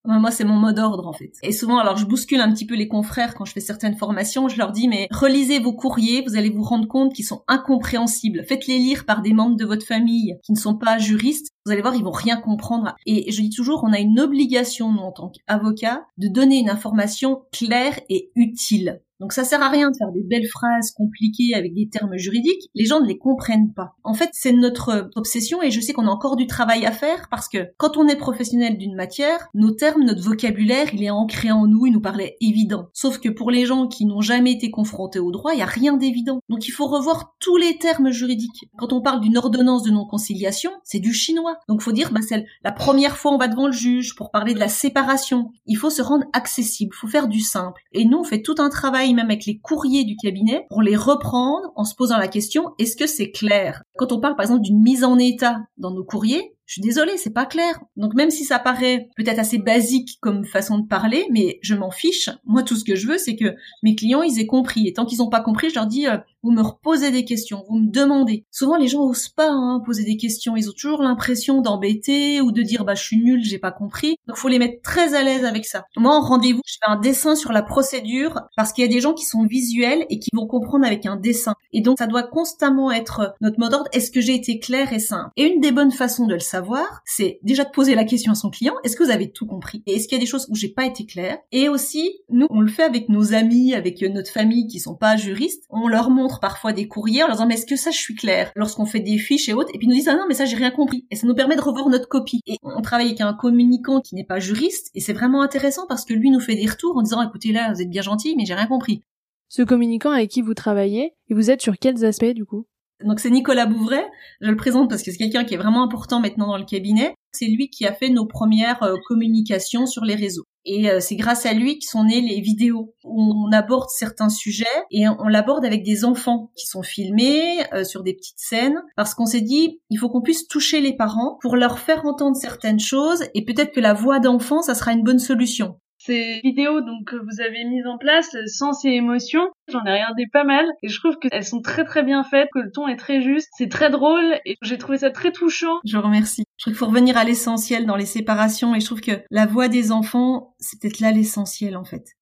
[0.06, 1.32] Moi, c'est mon mot d'ordre en fait.
[1.42, 4.48] Et souvent, alors je bouscule un petit peu les confrères quand je fais certaines formations.
[4.48, 8.44] Je leur dis mais relisez vos courriers, vous allez vous rendre compte qu'ils sont incompréhensibles.
[8.46, 11.55] Faites-les lire par des membres de votre famille qui ne sont pas juristes.
[11.66, 12.94] Vous allez voir, ils vont rien comprendre.
[13.06, 16.70] Et je dis toujours, on a une obligation, nous, en tant qu'avocat, de donner une
[16.70, 19.00] information claire et utile.
[19.20, 22.68] Donc ça sert à rien de faire des belles phrases compliquées avec des termes juridiques,
[22.74, 23.94] les gens ne les comprennent pas.
[24.04, 27.28] En fait, c'est notre obsession et je sais qu'on a encore du travail à faire
[27.30, 31.50] parce que quand on est professionnel d'une matière, nos termes, notre vocabulaire, il est ancré
[31.50, 32.88] en nous, il nous paraît évident.
[32.92, 35.66] Sauf que pour les gens qui n'ont jamais été confrontés au droit, il n'y a
[35.66, 36.40] rien d'évident.
[36.50, 38.68] Donc il faut revoir tous les termes juridiques.
[38.76, 41.55] Quand on parle d'une ordonnance de non-conciliation, c'est du chinois.
[41.68, 44.54] Donc faut dire, bah, c'est la première fois on va devant le juge pour parler
[44.54, 45.50] de la séparation.
[45.66, 47.82] Il faut se rendre accessible, faut faire du simple.
[47.92, 50.96] Et nous, on fait tout un travail même avec les courriers du cabinet pour les
[50.96, 53.82] reprendre en se posant la question est-ce que c'est clair?
[53.96, 57.16] Quand on parle par exemple d'une mise en état dans nos courriers, je suis désolée,
[57.16, 57.80] c'est pas clair.
[57.96, 61.90] Donc même si ça paraît peut-être assez basique comme façon de parler, mais je m'en
[61.90, 62.28] fiche.
[62.44, 64.86] Moi, tout ce que je veux, c'est que mes clients, ils aient compris.
[64.86, 67.64] Et tant qu'ils n'ont pas compris, je leur dis, euh, vous me reposez des questions,
[67.68, 68.44] vous me demandez.
[68.50, 70.56] Souvent, les gens osent pas hein, poser des questions.
[70.56, 74.16] Ils ont toujours l'impression d'embêter ou de dire, bah, je suis nul, j'ai pas compris.
[74.26, 75.84] Donc, faut les mettre très à l'aise avec ça.
[75.96, 79.00] Moi, en rendez-vous, je fais un dessin sur la procédure parce qu'il y a des
[79.00, 81.54] gens qui sont visuels et qui vont comprendre avec un dessin.
[81.72, 83.88] Et donc, ça doit constamment être notre mot d'ordre.
[83.92, 85.30] Est-ce que j'ai été clair et simple?
[85.36, 86.55] Et une des bonnes façons de le savoir,
[87.04, 88.74] c'est déjà de poser la question à son client.
[88.84, 89.82] Est-ce que vous avez tout compris?
[89.86, 92.46] Et est-ce qu'il y a des choses où j'ai pas été clair Et aussi, nous,
[92.50, 95.64] on le fait avec nos amis, avec notre famille qui sont pas juristes.
[95.70, 98.14] On leur montre parfois des courriers en leur disant mais est-ce que ça je suis
[98.14, 100.34] clair Lorsqu'on fait des fiches et autres, et puis ils nous disent ah non mais
[100.34, 101.06] ça j'ai rien compris.
[101.10, 102.40] Et ça nous permet de revoir notre copie.
[102.46, 106.04] Et on travaille avec un communicant qui n'est pas juriste et c'est vraiment intéressant parce
[106.04, 108.44] que lui nous fait des retours en disant écoutez là vous êtes bien gentil mais
[108.44, 109.02] j'ai rien compris.
[109.48, 112.66] Ce communicant avec qui vous travaillez, et vous êtes sur quels aspects du coup?
[113.04, 114.04] Donc c'est Nicolas Bouvray,
[114.40, 117.14] je le présente parce que c'est quelqu'un qui est vraiment important maintenant dans le cabinet.
[117.32, 120.44] C'est lui qui a fait nos premières euh, communications sur les réseaux.
[120.64, 124.30] Et euh, c'est grâce à lui que sont nées les vidéos où on aborde certains
[124.30, 128.82] sujets et on, l'aborde avec des enfants qui sont filmés euh, sur des petites scènes
[128.96, 132.36] parce qu'on s'est dit il faut qu'on puisse toucher les parents pour leur faire entendre
[132.36, 136.80] certaines choses et peut-être que la voix d'enfant ça sera une bonne solution ces vidéos
[136.80, 139.48] donc que vous avez mises en place sans ces émotions.
[139.68, 142.60] J'en ai regardé pas mal et je trouve qu'elles sont très très bien faites, que
[142.60, 145.78] le ton est très juste, c'est très drôle et j'ai trouvé ça très touchant.
[145.84, 146.44] Je remercie.
[146.56, 149.46] Je trouve qu'il faut revenir à l'essentiel dans les séparations et je trouve que la
[149.46, 152.14] voix des enfants, c'est peut-être là l'essentiel en fait.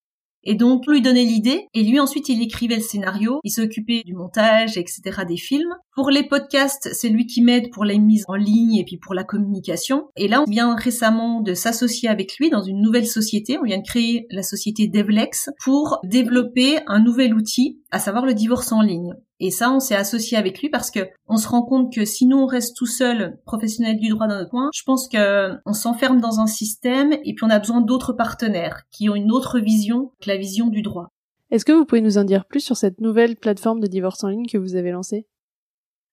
[0.44, 4.14] Et donc, lui donnait l'idée, et lui ensuite il écrivait le scénario, il s'occupait du
[4.14, 5.02] montage, etc.
[5.26, 5.74] des films.
[5.94, 9.14] Pour les podcasts, c'est lui qui m'aide pour la mise en ligne et puis pour
[9.14, 10.08] la communication.
[10.16, 13.58] Et là, on vient récemment de s'associer avec lui dans une nouvelle société.
[13.58, 18.34] On vient de créer la société Devlex pour développer un nouvel outil, à savoir le
[18.34, 19.14] divorce en ligne.
[19.40, 22.26] Et ça, on s'est associé avec lui parce que on se rend compte que si
[22.26, 25.72] nous on reste tout seul, professionnel du droit dans notre coin, je pense que on
[25.72, 29.58] s'enferme dans un système et puis on a besoin d'autres partenaires qui ont une autre
[29.58, 31.08] vision que la vision du droit.
[31.50, 34.28] Est-ce que vous pouvez nous en dire plus sur cette nouvelle plateforme de divorce en
[34.28, 35.26] ligne que vous avez lancée?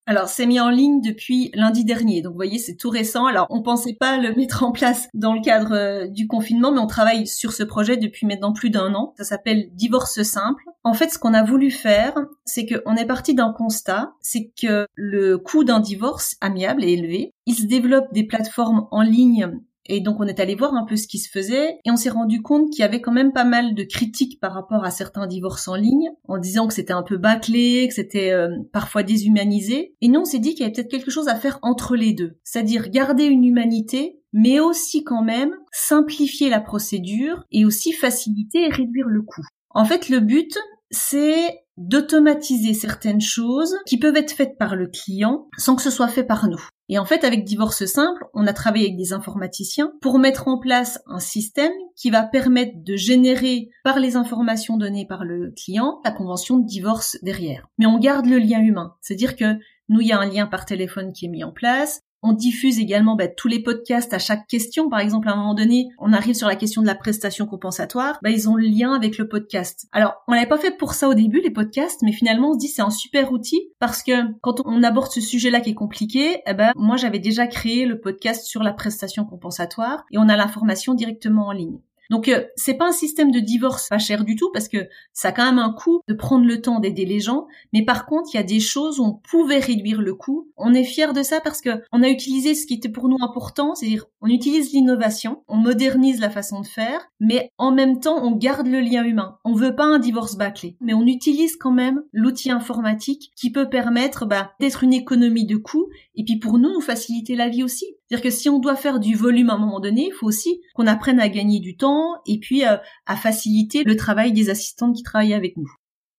[0.08, 2.22] Alors, c'est mis en ligne depuis lundi dernier.
[2.22, 3.28] Donc, vous voyez, c'est tout récent.
[3.28, 6.80] Alors, on pensait pas le mettre en place dans le cadre euh, du confinement, mais
[6.80, 9.14] on travaille sur ce projet depuis maintenant plus d'un an.
[9.18, 10.64] Ça s'appelle Divorce simple.
[10.84, 14.88] En fait, ce qu'on a voulu faire, c'est qu'on est parti d'un constat, c'est que
[14.96, 17.34] le coût d'un divorce amiable est élevé.
[17.46, 20.96] Il se développe des plateformes en ligne et donc on est allé voir un peu
[20.96, 23.44] ce qui se faisait et on s'est rendu compte qu'il y avait quand même pas
[23.44, 27.04] mal de critiques par rapport à certains divorces en ligne, en disant que c'était un
[27.04, 29.96] peu bâclé, que c'était euh, parfois déshumanisé.
[30.02, 32.14] Et nous on s'est dit qu'il y avait peut-être quelque chose à faire entre les
[32.14, 38.66] deux, c'est-à-dire garder une humanité mais aussi quand même simplifier la procédure et aussi faciliter
[38.66, 39.44] et réduire le coût.
[39.70, 40.58] En fait, le but,
[40.90, 46.08] c'est d'automatiser certaines choses qui peuvent être faites par le client sans que ce soit
[46.08, 46.62] fait par nous.
[46.90, 50.60] Et en fait, avec Divorce Simple, on a travaillé avec des informaticiens pour mettre en
[50.60, 56.02] place un système qui va permettre de générer par les informations données par le client
[56.04, 57.68] la convention de divorce derrière.
[57.78, 58.96] Mais on garde le lien humain.
[59.02, 62.02] C'est-à-dire que nous, il y a un lien par téléphone qui est mis en place.
[62.24, 64.90] On diffuse également bah, tous les podcasts à chaque question.
[64.90, 68.20] Par exemple, à un moment donné, on arrive sur la question de la prestation compensatoire.
[68.22, 69.88] Bah, ils ont le lien avec le podcast.
[69.92, 72.60] Alors, on l'avait pas fait pour ça au début, les podcasts, mais finalement, on se
[72.60, 76.42] dit c'est un super outil parce que quand on aborde ce sujet-là qui est compliqué,
[76.46, 80.36] eh ben, moi, j'avais déjà créé le podcast sur la prestation compensatoire et on a
[80.36, 81.80] l'information directement en ligne.
[82.12, 85.30] Donc euh, c'est pas un système de divorce pas cher du tout parce que ça
[85.30, 88.30] a quand même un coût de prendre le temps d'aider les gens, mais par contre
[88.34, 90.50] il y a des choses où on pouvait réduire le coût.
[90.58, 93.18] On est fier de ça parce que on a utilisé ce qui était pour nous
[93.22, 98.22] important, c'est-à-dire on utilise l'innovation, on modernise la façon de faire, mais en même temps
[98.22, 99.38] on garde le lien humain.
[99.46, 103.70] On veut pas un divorce bâclé, mais on utilise quand même l'outil informatique qui peut
[103.70, 107.64] permettre bah, d'être une économie de coûts et puis pour nous nous faciliter la vie
[107.64, 107.86] aussi.
[108.12, 110.62] C'est-à-dire que si on doit faire du volume à un moment donné, il faut aussi
[110.76, 114.98] qu'on apprenne à gagner du temps et puis euh, à faciliter le travail des assistantes
[114.98, 115.72] qui travaillent avec nous.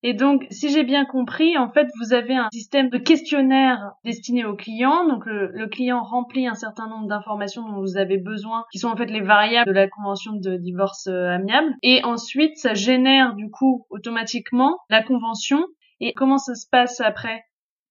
[0.02, 4.46] Et donc, si j'ai bien compris, en fait, vous avez un système de questionnaire destiné
[4.46, 5.06] aux clients.
[5.06, 8.96] Donc, le, client remplit un certain nombre d'informations dont vous avez besoin, qui sont en
[8.96, 11.74] fait les variables de la convention de divorce euh, amiable.
[11.82, 15.66] Et ensuite, ça génère du coup automatiquement la convention.
[16.00, 17.44] Et comment ça se passe après?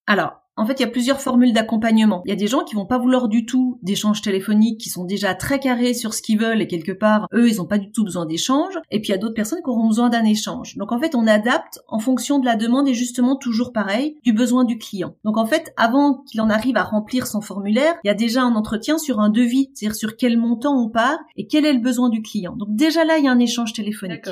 [0.08, 2.22] Alors, en fait, il y a plusieurs formules d'accompagnement.
[2.26, 5.06] Il y a des gens qui vont pas vouloir du tout d'échanges téléphoniques, qui sont
[5.06, 7.92] déjà très carrés sur ce qu'ils veulent et quelque part, eux, ils ont pas du
[7.92, 8.78] tout besoin d'échanges.
[8.92, 10.78] Et puis il y a d'autres personnes qui auront besoin d'un échange.
[10.78, 14.34] Donc en fait, on adapte en fonction de la demande et justement toujours pareil, du
[14.34, 15.16] besoin du client.
[15.24, 18.44] Donc en fait, avant qu'il en arrive à remplir son formulaire, il y a déjà
[18.44, 21.80] un entretien sur un devis, c'est-à-dire sur quel montant on part et quel est le
[21.80, 22.56] besoin du client.
[22.56, 24.28] Donc déjà là, il y a un échange téléphonique.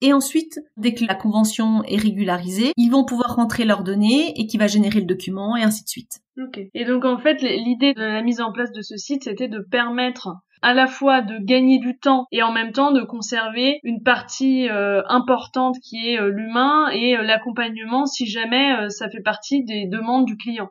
[0.00, 4.46] Et ensuite, dès que la convention est régularisée, ils vont pouvoir rentrer leurs données et
[4.46, 6.20] qui va générer le document et ainsi de suite.
[6.40, 6.60] Ok.
[6.72, 9.58] Et donc en fait, l'idée de la mise en place de ce site, c'était de
[9.58, 14.02] permettre à la fois de gagner du temps et en même temps de conserver une
[14.02, 19.64] partie euh, importante qui est euh, l'humain et euh, l'accompagnement si jamais ça fait partie
[19.64, 20.70] des demandes du client.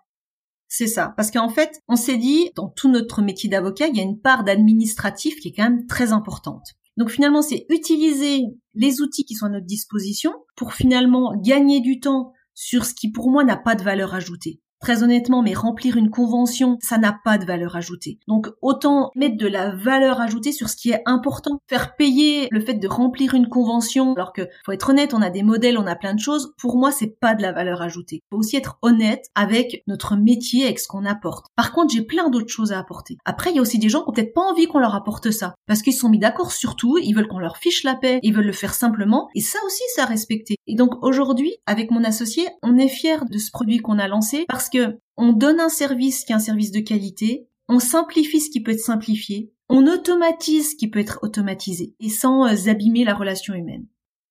[0.70, 1.14] C'est ça.
[1.16, 4.20] Parce qu'en fait, on s'est dit, dans tout notre métier d'avocat, il y a une
[4.20, 6.74] part d'administratif qui est quand même très importante.
[6.98, 12.00] Donc finalement, c'est utiliser les outils qui sont à notre disposition pour finalement gagner du
[12.00, 14.60] temps sur ce qui pour moi n'a pas de valeur ajoutée.
[14.80, 18.20] Très honnêtement, mais remplir une convention, ça n'a pas de valeur ajoutée.
[18.28, 21.60] Donc autant mettre de la valeur ajoutée sur ce qui est important.
[21.68, 25.30] Faire payer le fait de remplir une convention, alors que faut être honnête, on a
[25.30, 26.54] des modèles, on a plein de choses.
[26.60, 28.22] Pour moi, c'est pas de la valeur ajoutée.
[28.30, 31.48] Faut aussi être honnête avec notre métier, avec ce qu'on apporte.
[31.56, 33.18] Par contre, j'ai plein d'autres choses à apporter.
[33.26, 35.32] Après, il y a aussi des gens qui ont peut-être pas envie qu'on leur apporte
[35.32, 38.20] ça, parce qu'ils sont mis d'accord sur tout, ils veulent qu'on leur fiche la paix,
[38.24, 40.58] ils veulent le faire simplement, et ça aussi, à respecter.
[40.68, 44.46] Et donc aujourd'hui, avec mon associé, on est fier de ce produit qu'on a lancé
[44.48, 48.50] parce que on donne un service qui est un service de qualité, on simplifie ce
[48.50, 53.04] qui peut être simplifié, on automatise ce qui peut être automatisé et sans euh, abîmer
[53.04, 53.86] la relation humaine.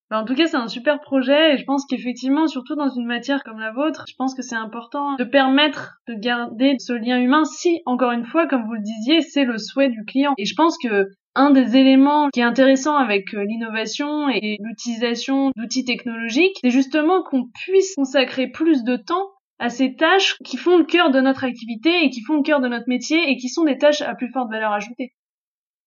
[0.09, 3.07] Bah, en tout cas, c'est un super projet et je pense qu'effectivement, surtout dans une
[3.07, 7.19] matière comme la vôtre, je pense que c'est important de permettre de garder ce lien
[7.19, 10.35] humain si, encore une fois, comme vous le disiez, c'est le souhait du client.
[10.39, 15.51] Et je pense que un des éléments qui est intéressant avec euh, l'innovation et l'utilisation
[15.55, 20.79] d'outils technologiques, c'est justement qu'on puisse consacrer plus de temps à ces tâches qui font
[20.79, 23.49] le cœur de notre activité et qui font le cœur de notre métier et qui
[23.49, 25.15] sont des tâches à plus forte valeur ajoutée.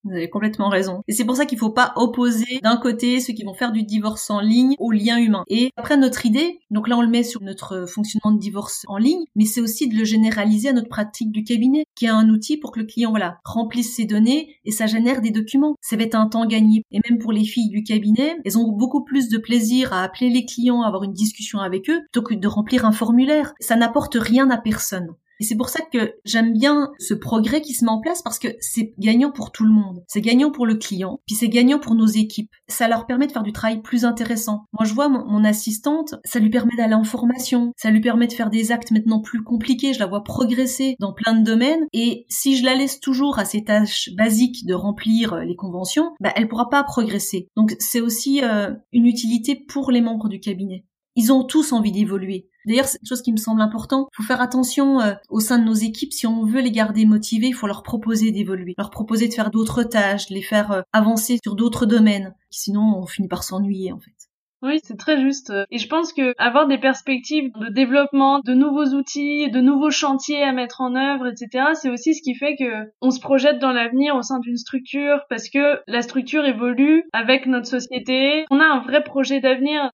[0.06, 1.02] Vous avez complètement raison.
[1.08, 3.84] Et c'est pour ça qu'il faut pas opposer d'un côté ceux qui vont faire du
[3.84, 5.44] divorce en ligne au lien humain.
[5.48, 8.98] Et après notre idée, donc là on le met sur notre fonctionnement de divorce en
[8.98, 12.30] ligne, mais c'est aussi de le généraliser à notre pratique du cabinet, qui est un
[12.30, 15.76] outil pour que le client voilà remplisse ses données et ça génère des documents.
[15.82, 16.84] Ça va être un temps gagné.
[16.92, 20.30] Et même pour les filles du cabinet, elles ont beaucoup plus de plaisir à appeler
[20.30, 23.54] les clients, à avoir une discussion avec eux, plutôt que de remplir un formulaire.
[23.60, 25.16] Ça n'apporte rien à personne.
[25.40, 28.40] Et c'est pour ça que j'aime bien ce progrès qui se met en place parce
[28.40, 30.04] que c'est gagnant pour tout le monde.
[30.08, 32.52] C'est gagnant pour le client, puis c'est gagnant pour nos équipes.
[32.68, 34.66] Ça leur permet de faire du travail plus intéressant.
[34.74, 38.34] Moi, je vois mon, assistante, ça lui permet d'aller en formation, ça lui permet de
[38.34, 39.94] faire des actes maintenant plus compliqués.
[39.94, 41.88] Je la vois progresser dans plein de domaines.
[41.94, 46.12] Et si je la laisse toujours à ses tâches basiques de remplir euh, les conventions,
[46.20, 47.48] bah, elle pourra pas progresser.
[47.56, 50.86] Donc c'est aussi euh, une utilité pour les membres du cabinet.
[51.16, 52.49] Ils ont tous envie d'évoluer.
[52.66, 54.08] D'ailleurs, c'est une chose qui me semble important.
[54.14, 56.14] Il faut faire attention euh, au sein de nos équipes.
[56.14, 59.52] Si on veut les garder motivés, il faut leur proposer d'évoluer, leur proposer de faire
[59.52, 62.36] d'autres tâches, les faire euh, avancer sur d'autres domaines.
[62.50, 64.30] Sinon, on finit par s'ennuyer en fait.
[64.62, 65.54] Oui, c'est très juste.
[65.72, 70.44] Et je pense que avoir des perspectives de développement, de nouveaux outils, de nouveaux chantiers
[70.44, 73.72] à mettre en œuvre, etc., c'est aussi ce qui fait que on se projette dans
[73.72, 78.46] l'avenir au sein d'une structure parce que la structure évolue avec notre société.
[78.52, 79.92] On a un vrai projet d'avenir.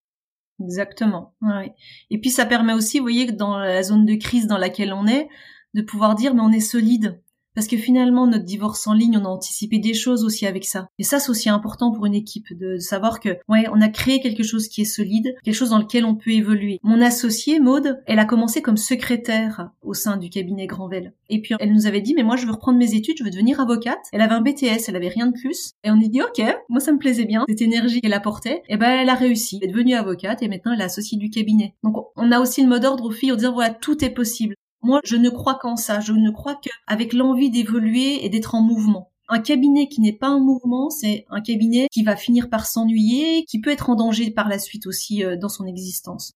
[0.61, 1.33] Exactement.
[1.41, 1.73] Ouais.
[2.09, 5.05] Et puis ça permet aussi, vous voyez, dans la zone de crise dans laquelle on
[5.07, 5.27] est,
[5.73, 7.21] de pouvoir dire mais on est solide.
[7.55, 10.89] Parce que finalement, notre divorce en ligne, on a anticipé des choses aussi avec ça.
[10.99, 14.19] Et ça, c'est aussi important pour une équipe de savoir que, ouais, on a créé
[14.19, 16.79] quelque chose qui est solide, quelque chose dans lequel on peut évoluer.
[16.83, 21.13] Mon associée, Maude, elle a commencé comme secrétaire au sein du cabinet Grandvel.
[21.29, 23.31] Et puis, elle nous avait dit, mais moi, je veux reprendre mes études, je veux
[23.31, 24.05] devenir avocate.
[24.11, 25.71] Elle avait un BTS, elle avait rien de plus.
[25.83, 28.61] Et on a dit, ok, moi, ça me plaisait bien, cette énergie qu'elle apportait.
[28.69, 29.59] Et ben, elle a réussi.
[29.61, 31.73] Elle est devenue avocate et maintenant, elle est associée du cabinet.
[31.83, 34.55] Donc, on a aussi le mot d'ordre aux filles en disant, voilà, tout est possible.
[34.85, 35.99] Moi, je ne crois qu'en ça.
[35.99, 39.09] Je ne crois qu'avec l'envie d'évoluer et d'être en mouvement.
[39.27, 43.45] Un cabinet qui n'est pas en mouvement, c'est un cabinet qui va finir par s'ennuyer,
[43.45, 46.33] qui peut être en danger par la suite aussi euh, dans son existence.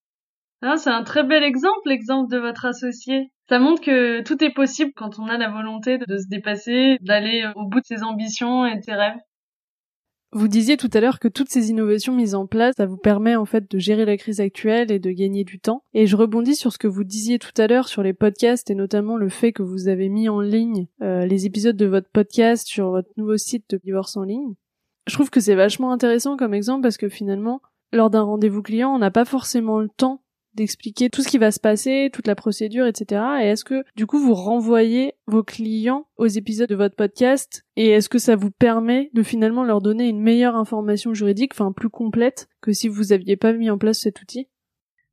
[0.64, 3.32] Ah, c'est un très bel exemple, l'exemple de votre associé.
[3.50, 7.46] Ça montre que tout est possible quand on a la volonté de se dépasser, d'aller
[7.56, 9.20] au bout de ses ambitions et de ses rêves.
[10.32, 13.36] Vous disiez tout à l'heure que toutes ces innovations mises en place, ça vous permet
[13.36, 15.82] en fait de gérer la crise actuelle et de gagner du temps.
[15.96, 18.76] Et je rebondis sur ce que vous disiez tout à l'heure sur les podcasts et
[18.76, 22.68] notamment le fait que vous avez mis en ligne euh, les épisodes de votre podcast
[22.68, 24.54] sur votre nouveau site de divorce en ligne.
[25.08, 28.94] Je trouve que c'est vachement intéressant comme exemple parce que finalement, lors d'un rendez-vous client,
[28.94, 30.22] on n'a pas forcément le temps
[30.54, 33.22] d'expliquer tout ce qui va se passer, toute la procédure, etc.
[33.42, 37.90] Et est-ce que du coup vous renvoyez vos clients aux épisodes de votre podcast et
[37.90, 41.90] est-ce que ça vous permet de finalement leur donner une meilleure information juridique, enfin plus
[41.90, 44.48] complète que si vous aviez pas mis en place cet outil?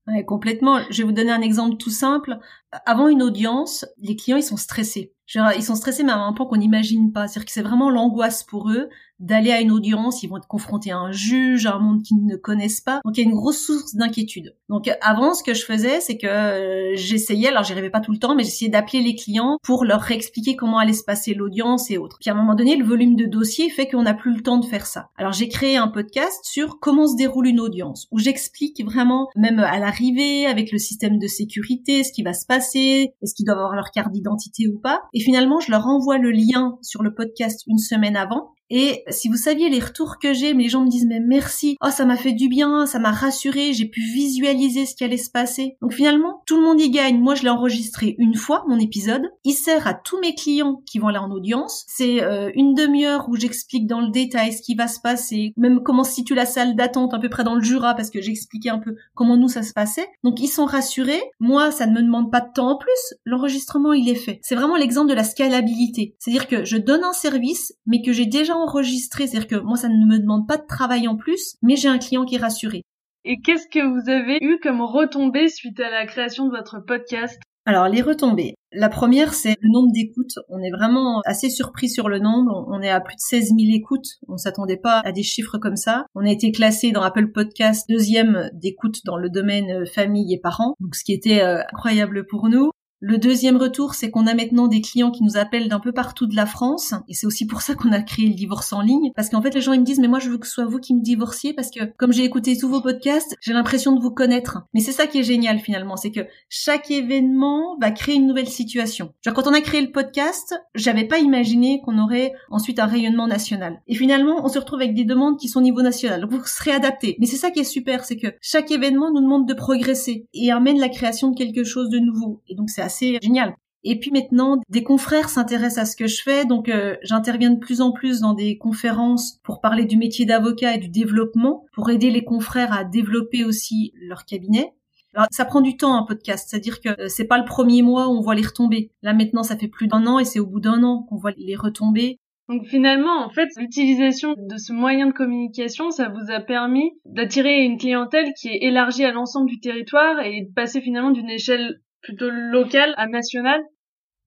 [0.07, 0.79] Ouais, complètement.
[0.91, 2.39] Je vais vous donner un exemple tout simple.
[2.85, 5.13] Avant une audience, les clients ils sont stressés.
[5.35, 7.29] ils sont stressés mais à un point qu'on n'imagine pas.
[7.29, 8.89] C'est-à-dire que c'est vraiment l'angoisse pour eux
[9.19, 12.25] d'aller à une audience, ils vont être confrontés à un juge, à un monde qu'ils
[12.25, 13.01] ne connaissent pas.
[13.05, 14.55] Donc il y a une grosse source d'inquiétude.
[14.69, 18.13] Donc avant, ce que je faisais, c'est que euh, j'essayais, alors j'y arrivais pas tout
[18.13, 21.91] le temps, mais j'essayais d'appeler les clients pour leur réexpliquer comment allait se passer l'audience
[21.91, 22.19] et autres.
[22.21, 24.59] Puis à un moment donné, le volume de dossiers fait qu'on n'a plus le temps
[24.59, 25.11] de faire ça.
[25.17, 29.61] Alors j'ai créé un podcast sur comment se déroule une audience, où j'explique vraiment, même
[29.61, 33.59] à l'arrivée, avec le système de sécurité, ce qui va se passer, est-ce qu'ils doivent
[33.59, 35.03] avoir leur carte d'identité ou pas.
[35.13, 39.29] Et finalement, je leur envoie le lien sur le podcast une semaine avant et si
[39.29, 42.05] vous saviez les retours que j'ai, mais les gens me disent mais merci, oh ça
[42.05, 45.77] m'a fait du bien, ça m'a rassuré, j'ai pu visualiser ce qui allait se passer.
[45.81, 47.21] Donc finalement, tout le monde y gagne.
[47.21, 49.23] Moi, je l'ai enregistré une fois mon épisode.
[49.45, 51.85] Il sert à tous mes clients qui vont aller en audience.
[51.87, 55.83] C'est euh, une demi-heure où j'explique dans le détail ce qui va se passer, même
[55.85, 58.71] comment se situe la salle d'attente à peu près dans le Jura parce que j'expliquais
[58.71, 60.09] un peu comment nous ça se passait.
[60.25, 61.23] Donc ils sont rassurés.
[61.39, 63.15] Moi, ça ne me demande pas de temps en plus.
[63.25, 64.41] L'enregistrement, il est fait.
[64.43, 66.17] C'est vraiment l'exemple de la scalabilité.
[66.19, 69.89] C'est-à-dire que je donne un service, mais que j'ai déjà enregistré, c'est-à-dire que moi ça
[69.89, 72.83] ne me demande pas de travail en plus, mais j'ai un client qui est rassuré.
[73.25, 77.41] Et qu'est-ce que vous avez eu comme retombées suite à la création de votre podcast?
[77.69, 78.55] Alors les retombées.
[78.71, 80.39] La première, c'est le nombre d'écoutes.
[80.49, 82.65] On est vraiment assez surpris sur le nombre.
[82.69, 84.07] On est à plus de 16 000 écoutes.
[84.29, 86.07] On s'attendait pas à des chiffres comme ça.
[86.15, 90.75] On a été classé dans Apple Podcast deuxième d'écoute dans le domaine famille et parents.
[90.79, 92.71] Donc ce qui était euh, incroyable pour nous.
[93.09, 96.27] Le deuxième retour, c'est qu'on a maintenant des clients qui nous appellent d'un peu partout
[96.27, 96.93] de la France.
[97.07, 99.13] Et c'est aussi pour ça qu'on a créé le divorce en ligne.
[99.15, 100.65] Parce qu'en fait, les gens, ils me disent, mais moi, je veux que ce soit
[100.65, 104.03] vous qui me divorciez parce que comme j'ai écouté tous vos podcasts, j'ai l'impression de
[104.03, 104.63] vous connaître.
[104.75, 105.97] Mais c'est ça qui est génial finalement.
[105.97, 109.13] C'est que chaque événement va créer une nouvelle situation.
[109.23, 113.29] Genre, quand on a créé le podcast, j'avais pas imaginé qu'on aurait ensuite un rayonnement
[113.29, 113.83] national.
[113.87, 116.23] Et finalement, on se retrouve avec des demandes qui sont au niveau national.
[116.23, 117.15] Donc, vous serez adapté.
[117.21, 118.05] Mais c'est ça qui est super.
[118.05, 121.89] C'est que chaque événement nous demande de progresser et amène la création de quelque chose
[121.89, 122.43] de nouveau.
[122.49, 123.55] Et donc, c'est assez génial.
[123.89, 127.59] Et puis maintenant, des confrères s'intéressent à ce que je fais, donc euh, j'interviens de
[127.61, 131.89] plus en plus dans des conférences pour parler du métier d'avocat et du développement, pour
[131.89, 134.73] aider les confrères à développer aussi leur cabinet.
[135.15, 138.09] Alors, ça prend du temps un podcast, c'est-à-dire que euh, c'est pas le premier mois
[138.09, 138.91] où on voit les retombées.
[139.03, 141.33] Là maintenant, ça fait plus d'un an et c'est au bout d'un an qu'on voit
[141.37, 142.19] les retombées.
[142.49, 147.65] Donc finalement, en fait, l'utilisation de ce moyen de communication, ça vous a permis d'attirer
[147.65, 151.81] une clientèle qui est élargie à l'ensemble du territoire et de passer finalement d'une échelle
[152.07, 153.61] plutôt local à national?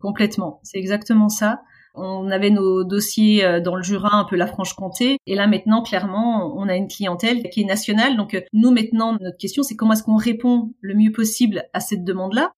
[0.01, 1.61] Complètement, c'est exactement ça.
[1.95, 5.81] On avait nos dossiers euh, dans le Jura, un peu la Franche-Comté, et là maintenant,
[5.81, 8.15] clairement, on a une clientèle qui est nationale.
[8.15, 11.79] Donc euh, nous maintenant, notre question, c'est comment est-ce qu'on répond le mieux possible à
[11.79, 12.51] cette demande-là?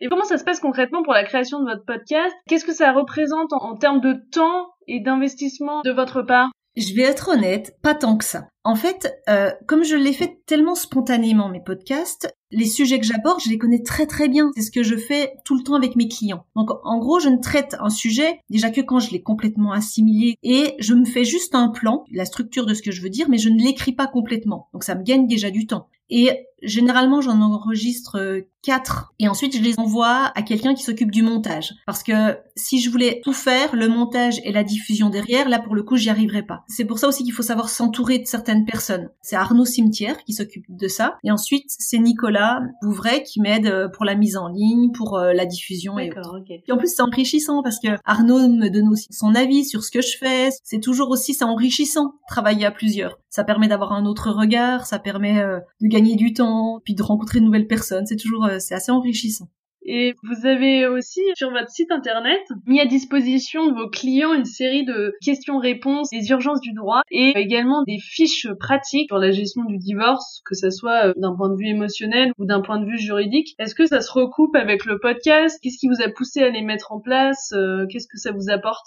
[0.00, 2.34] Et comment ça se passe concrètement pour la création de votre podcast?
[2.48, 6.50] Qu'est-ce que ça représente en, termes de temps et d'investissement de votre part?
[6.76, 8.48] Je vais être honnête, pas tant que ça.
[8.62, 13.40] En fait, euh, comme je l'ai fait tellement spontanément mes podcasts, les sujets que j'aborde,
[13.42, 14.50] je les connais très très bien.
[14.54, 16.44] C'est ce que je fais tout le temps avec mes clients.
[16.54, 20.36] Donc en gros, je ne traite un sujet déjà que quand je l'ai complètement assimilé
[20.42, 23.28] et je me fais juste un plan, la structure de ce que je veux dire,
[23.28, 24.68] mais je ne l'écris pas complètement.
[24.72, 25.88] Donc ça me gagne déjà du temps.
[26.10, 31.10] Et généralement, j'en enregistre euh, quatre et ensuite je les envoie à quelqu'un qui s'occupe
[31.10, 31.74] du montage.
[31.86, 35.74] Parce que si je voulais tout faire, le montage et la diffusion derrière, là pour
[35.74, 36.64] le coup, j'y arriverais pas.
[36.68, 39.08] C'est pour ça aussi qu'il faut savoir s'entourer de certaines personnes.
[39.22, 41.16] C'est Arnaud Cimetière qui s'occupe de ça.
[41.24, 45.32] Et ensuite, c'est Nicolas Bouvray qui m'aide euh, pour la mise en ligne, pour euh,
[45.32, 46.42] la diffusion et autres.
[46.48, 49.90] Et en plus, c'est enrichissant parce que Arnaud me donne aussi son avis sur ce
[49.90, 50.50] que je fais.
[50.64, 53.18] C'est toujours aussi, c'est enrichissant, travailler à plusieurs.
[53.30, 55.40] Ça permet d'avoir un autre regard, ça permet
[55.80, 56.49] de gagner du temps,
[56.84, 58.06] puis de rencontrer de nouvelles personnes.
[58.06, 59.48] C'est toujours euh, c'est assez enrichissant.
[59.82, 64.44] Et vous avez aussi sur votre site internet mis à disposition de vos clients une
[64.44, 69.64] série de questions-réponses des urgences du droit et également des fiches pratiques sur la gestion
[69.64, 72.86] du divorce, que ce soit euh, d'un point de vue émotionnel ou d'un point de
[72.86, 73.54] vue juridique.
[73.58, 75.58] Est-ce que ça se recoupe avec le podcast?
[75.62, 77.52] Qu'est-ce qui vous a poussé à les mettre en place?
[77.52, 78.86] Euh, Qu'est-ce que ça vous apporte?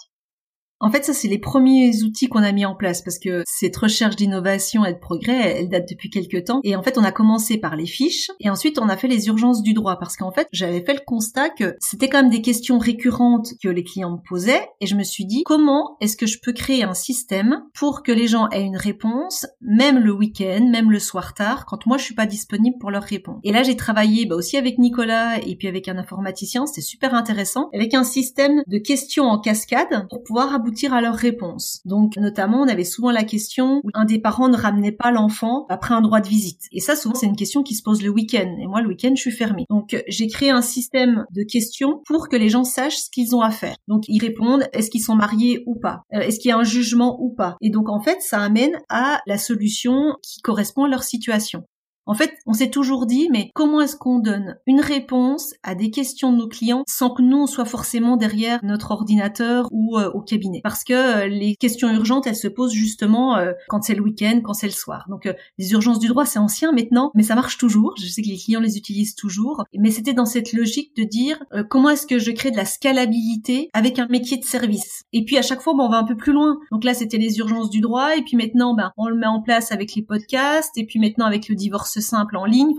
[0.84, 3.74] En fait, ça, c'est les premiers outils qu'on a mis en place parce que cette
[3.74, 6.60] recherche d'innovation et de progrès, elle, date depuis quelques temps.
[6.62, 9.28] Et en fait, on a commencé par les fiches et ensuite on a fait les
[9.28, 12.42] urgences du droit parce qu'en fait, j'avais fait le constat que c'était quand même des
[12.42, 16.26] questions récurrentes que les clients me posaient et je me suis dit comment est-ce que
[16.26, 20.68] je peux créer un système pour que les gens aient une réponse, même le week-end,
[20.70, 23.40] même le soir tard, quand moi je suis pas disponible pour leur répondre?
[23.42, 27.14] Et là, j'ai travaillé bah, aussi avec Nicolas et puis avec un informaticien, c'était super
[27.14, 31.80] intéressant, avec un système de questions en cascade pour pouvoir aboutir à leur réponse.
[31.84, 35.66] Donc notamment, on avait souvent la question où un des parents ne ramenait pas l'enfant
[35.68, 36.62] après un droit de visite.
[36.72, 38.56] Et ça, souvent, c'est une question qui se pose le week-end.
[38.60, 39.64] Et moi, le week-end, je suis fermée.
[39.70, 43.40] Donc j'ai créé un système de questions pour que les gens sachent ce qu'ils ont
[43.40, 43.76] à faire.
[43.88, 46.02] Donc ils répondent est-ce qu'ils sont mariés ou pas?
[46.14, 47.56] Euh, Est-ce qu'il y a un jugement ou pas?
[47.60, 51.64] Et donc en fait, ça amène à la solution qui correspond à leur situation.
[52.06, 55.90] En fait, on s'est toujours dit, mais comment est-ce qu'on donne une réponse à des
[55.90, 60.10] questions de nos clients sans que nous, on soit forcément derrière notre ordinateur ou euh,
[60.12, 60.60] au cabinet?
[60.62, 64.40] Parce que euh, les questions urgentes, elles se posent justement euh, quand c'est le week-end,
[64.44, 65.06] quand c'est le soir.
[65.08, 67.94] Donc, les urgences du droit, c'est ancien maintenant, mais ça marche toujours.
[67.98, 69.64] Je sais que les clients les utilisent toujours.
[69.78, 73.70] Mais c'était dans cette logique de dire, comment est-ce que je crée de la scalabilité
[73.72, 75.04] avec un métier de service?
[75.12, 76.58] Et puis, à chaque fois, on va un peu plus loin.
[76.70, 78.16] Donc là, c'était les urgences du droit.
[78.16, 80.76] Et puis maintenant, ben, on le met en place avec les podcasts.
[80.76, 81.93] Et puis maintenant, avec le divorce
[82.34, 82.74] en ligne.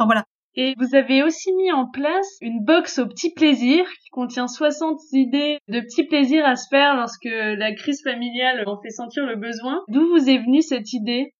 [0.57, 4.99] Et vous avez aussi mis en place une box aux petits plaisirs qui contient 60
[5.11, 9.35] idées de petits plaisirs à se faire lorsque la crise familiale en fait sentir le
[9.35, 9.81] besoin.
[9.89, 11.34] D'où vous est venue cette idée?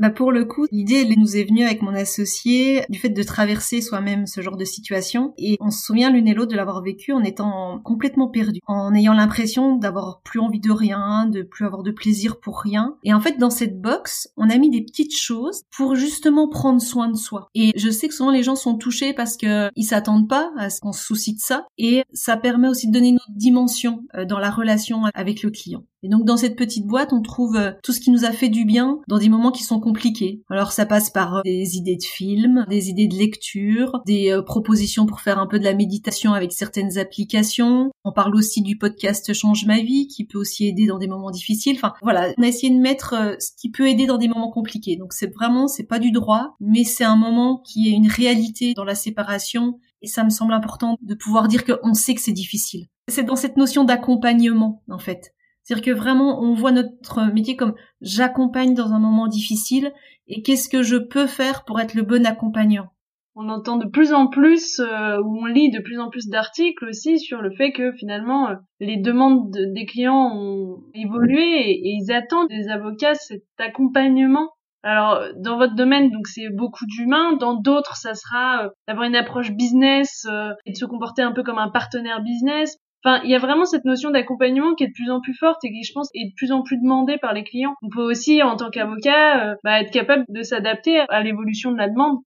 [0.00, 3.82] Bah pour le coup, l'idée nous est venue avec mon associé du fait de traverser
[3.82, 7.12] soi-même ce genre de situation et on se souvient l'une et l'autre de l'avoir vécu
[7.12, 11.82] en étant complètement perdu, en ayant l'impression d'avoir plus envie de rien, de plus avoir
[11.82, 12.96] de plaisir pour rien.
[13.04, 16.80] Et en fait, dans cette box, on a mis des petites choses pour justement prendre
[16.80, 17.50] soin de soi.
[17.54, 20.70] Et je sais que souvent les gens sont touchés parce que ils s'attendent pas à
[20.70, 24.02] ce qu'on se soucie de ça et ça permet aussi de donner une autre dimension
[24.14, 25.84] euh, dans la relation avec le client.
[26.02, 28.48] Et donc dans cette petite boîte, on trouve euh, tout ce qui nous a fait
[28.48, 30.42] du bien dans des moments qui sont compliqués.
[30.48, 34.42] Alors ça passe par euh, des idées de films, des idées de lecture, des euh,
[34.42, 37.90] propositions pour faire un peu de la méditation avec certaines applications.
[38.04, 41.30] On parle aussi du podcast Change ma vie qui peut aussi aider dans des moments
[41.30, 41.76] difficiles.
[41.76, 44.96] Enfin voilà, on a essayé de mettre ce qui peut aider dans des moments compliqués.
[44.96, 48.72] Donc c'est vraiment c'est pas du droit, mais c'est un moment qui est une réalité
[48.72, 52.32] dans la séparation et ça me semble important de pouvoir dire qu'on sait que c'est
[52.32, 52.86] difficile.
[53.08, 55.34] C'est dans cette notion d'accompagnement en fait.
[55.62, 59.92] C'est-à-dire que vraiment, on voit notre métier comme j'accompagne dans un moment difficile
[60.26, 62.90] et qu'est-ce que je peux faire pour être le bon accompagnant?
[63.36, 66.84] On entend de plus en plus, euh, ou on lit de plus en plus d'articles
[66.84, 72.12] aussi sur le fait que finalement euh, les demandes des clients ont évolué et, ils
[72.12, 74.50] attendent des avocats cet accompagnement.
[74.82, 77.36] Alors dans votre domaine, donc c'est beaucoup d'humains.
[77.36, 80.26] Dans d'autres, ça sera euh, d'avoir une approche business
[80.66, 82.76] et de se comporter un peu comme un partenaire business.
[83.02, 85.64] Enfin, il y a vraiment cette notion d'accompagnement qui est de plus en plus forte
[85.64, 87.74] et qui, je pense, est de plus en plus demandée par les clients.
[87.82, 91.78] On peut aussi, en tant qu'avocat, euh, bah, être capable de s'adapter à l'évolution de
[91.78, 92.18] la demande.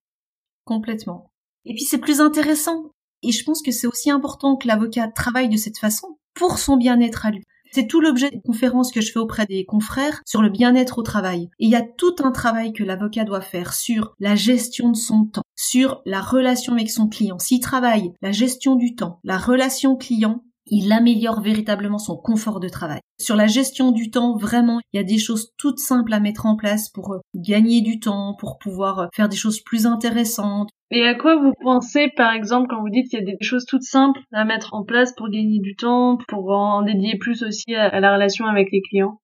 [0.64, 1.30] Complètement.
[1.64, 2.90] Et puis c'est plus intéressant.
[3.22, 6.76] Et je pense que c'est aussi important que l'avocat travaille de cette façon pour son
[6.76, 7.44] bien-être à lui.
[7.72, 11.02] C'est tout l'objet des conférences que je fais auprès des confrères sur le bien-être au
[11.02, 11.48] travail.
[11.58, 14.96] Et il y a tout un travail que l'avocat doit faire sur la gestion de
[14.96, 17.38] son temps, sur la relation avec son client.
[17.40, 22.68] S'il travaille la gestion du temps, la relation client, il améliore véritablement son confort de
[22.68, 23.00] travail.
[23.18, 26.46] Sur la gestion du temps, vraiment, il y a des choses toutes simples à mettre
[26.46, 30.70] en place pour euh, gagner du temps, pour pouvoir euh, faire des choses plus intéressantes.
[30.90, 33.64] Et à quoi vous pensez, par exemple, quand vous dites qu'il y a des choses
[33.66, 37.74] toutes simples à mettre en place pour gagner du temps, pour en dédier plus aussi
[37.74, 39.18] à la relation avec les clients?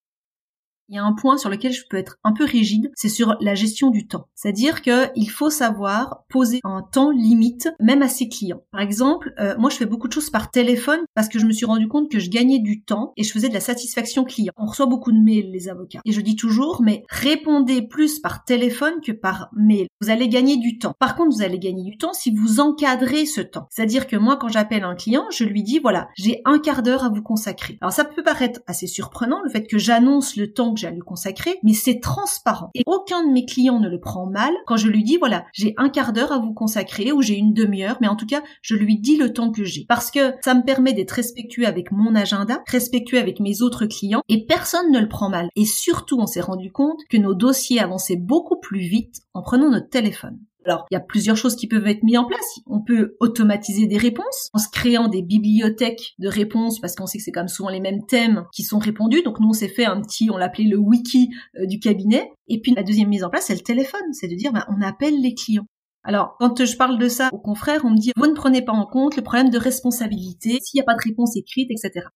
[0.90, 3.36] Il y a un point sur lequel je peux être un peu rigide, c'est sur
[3.40, 4.28] la gestion du temps.
[4.34, 8.62] C'est-à-dire qu'il faut savoir poser un temps limite même à ses clients.
[8.72, 11.52] Par exemple, euh, moi je fais beaucoup de choses par téléphone parce que je me
[11.52, 14.52] suis rendu compte que je gagnais du temps et je faisais de la satisfaction client.
[14.56, 16.00] On reçoit beaucoup de mails les avocats.
[16.04, 19.86] Et je dis toujours, mais répondez plus par téléphone que par mail.
[20.00, 20.94] Vous allez gagner du temps.
[20.98, 23.66] Par contre, vous allez gagner du temps si vous encadrez ce temps.
[23.70, 27.04] C'est-à-dire que moi, quand j'appelle un client, je lui dis, voilà, j'ai un quart d'heure
[27.04, 27.78] à vous consacrer.
[27.80, 31.00] Alors ça peut paraître assez surprenant, le fait que j'annonce le temps j'ai à lui
[31.00, 32.70] consacrer, mais c'est transparent.
[32.74, 35.74] Et aucun de mes clients ne le prend mal quand je lui dis, voilà, j'ai
[35.76, 38.74] un quart d'heure à vous consacrer ou j'ai une demi-heure, mais en tout cas, je
[38.74, 39.84] lui dis le temps que j'ai.
[39.88, 44.22] Parce que ça me permet d'être respectueux avec mon agenda, respectueux avec mes autres clients,
[44.28, 45.48] et personne ne le prend mal.
[45.56, 49.70] Et surtout, on s'est rendu compte que nos dossiers avançaient beaucoup plus vite en prenant
[49.70, 50.38] notre téléphone.
[50.66, 52.60] Alors, il y a plusieurs choses qui peuvent être mises en place.
[52.66, 57.18] On peut automatiser des réponses en se créant des bibliothèques de réponses parce qu'on sait
[57.18, 59.22] que c'est même souvent les mêmes thèmes qui sont répondus.
[59.22, 62.30] Donc nous, on s'est fait un petit, on l'appelait le wiki euh, du cabinet.
[62.48, 64.12] Et puis la deuxième mise en place, c'est le téléphone.
[64.12, 65.66] C'est de dire, ben, on appelle les clients.
[66.02, 68.72] Alors, quand je parle de ça aux confrères, on me dit, vous ne prenez pas
[68.72, 72.06] en compte le problème de responsabilité, s'il n'y a pas de réponse écrite, etc.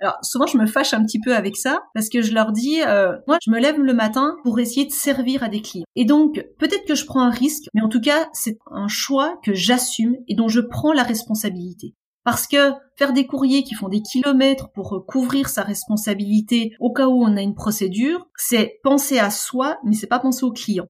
[0.00, 2.82] Alors souvent je me fâche un petit peu avec ça parce que je leur dis
[2.82, 5.86] euh, moi je me lève le matin pour essayer de servir à des clients.
[5.96, 9.38] Et donc peut-être que je prends un risque, mais en tout cas c'est un choix
[9.44, 11.94] que j'assume et dont je prends la responsabilité.
[12.24, 17.08] Parce que faire des courriers qui font des kilomètres pour couvrir sa responsabilité au cas
[17.08, 20.86] où on a une procédure, c'est penser à soi, mais c'est pas penser au client.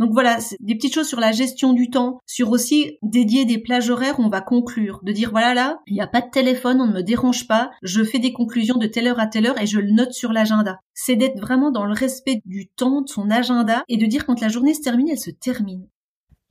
[0.00, 3.90] Donc voilà, des petites choses sur la gestion du temps, sur aussi dédier des plages
[3.90, 6.80] horaires où on va conclure, de dire voilà là, il n'y a pas de téléphone,
[6.80, 9.60] on ne me dérange pas, je fais des conclusions de telle heure à telle heure
[9.60, 10.80] et je le note sur l'agenda.
[10.94, 14.40] C'est d'être vraiment dans le respect du temps, de son agenda et de dire quand
[14.40, 15.86] la journée se termine, elle se termine.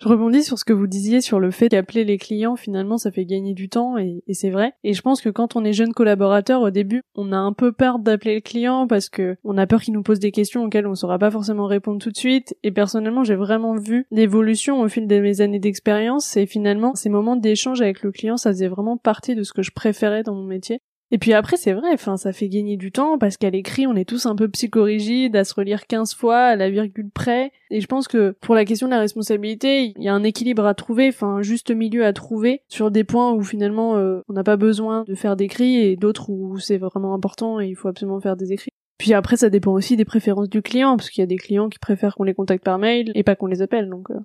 [0.02, 3.12] Je rebondis sur ce que vous disiez sur le fait d'appeler les clients, finalement ça
[3.12, 4.74] fait gagner du temps et, c'est vrai.
[4.86, 7.74] Et je pense que quand on est jeune collaborateur au début, on a un peu
[7.74, 10.88] peur d'appeler le client parce que on a peur qu'il nous pose des questions auxquelles
[10.88, 12.56] on saura pas forcément répondre tout de suite.
[12.64, 17.10] Et personnellement, j'ai vraiment vu l'évolution au fil de mes années d'expérience et finalement ces
[17.10, 20.34] moments d'échange avec le client, ça faisait vraiment partie de ce que je préférais dans
[20.34, 20.82] mon métier.
[21.12, 23.96] Et puis après, c'est vrai, enfin, ça fait gagner du temps parce qu'à l'écrit, on
[23.96, 27.52] est tous un peu psychorigides à se relire 15 fois à la virgule près.
[27.72, 30.66] Et je pense que pour la question de la responsabilité, il y a un équilibre
[30.66, 34.34] à trouver, enfin, un juste milieu à trouver sur des points où finalement euh, on
[34.34, 37.88] n'a pas besoin de faire d'écrit et d'autres où c'est vraiment important et il faut
[37.88, 38.72] absolument faire des écrits.
[39.00, 41.70] Puis après, ça dépend aussi des préférences du client, parce qu'il y a des clients
[41.70, 44.12] qui préfèrent qu'on les contacte par mail et pas qu'on les appelle, donc.
[44.12, 44.20] Euh.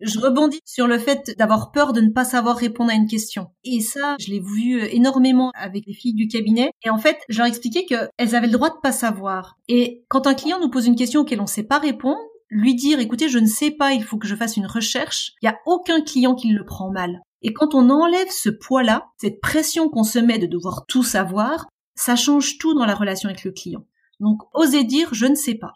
[0.00, 3.46] Je rebondis sur le fait d'avoir peur de ne pas savoir répondre à une question.
[3.64, 6.70] Et ça, je l'ai vu euh, énormément avec les filles du cabinet.
[6.84, 9.56] Et en fait, je leur expliquais qu'elles avaient le droit de pas savoir.
[9.68, 12.20] Et quand un client nous pose une question auquel on ne sait pas répondre,
[12.50, 15.46] lui dire, écoutez, je ne sais pas, il faut que je fasse une recherche, il
[15.46, 17.20] n'y a aucun client qui le prend mal.
[17.42, 21.66] Et quand on enlève ce poids-là, cette pression qu'on se met de devoir tout savoir,
[21.94, 23.86] ça change tout dans la relation avec le client.
[24.20, 25.72] Donc, osez dire, je ne sais pas.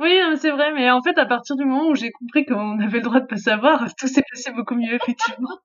[0.00, 2.98] Oui, c'est vrai, mais en fait, à partir du moment où j'ai compris qu'on avait
[2.98, 5.58] le droit de pas savoir, tout s'est passé beaucoup mieux, effectivement.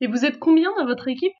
[0.00, 1.32] Et vous êtes combien dans votre équipe?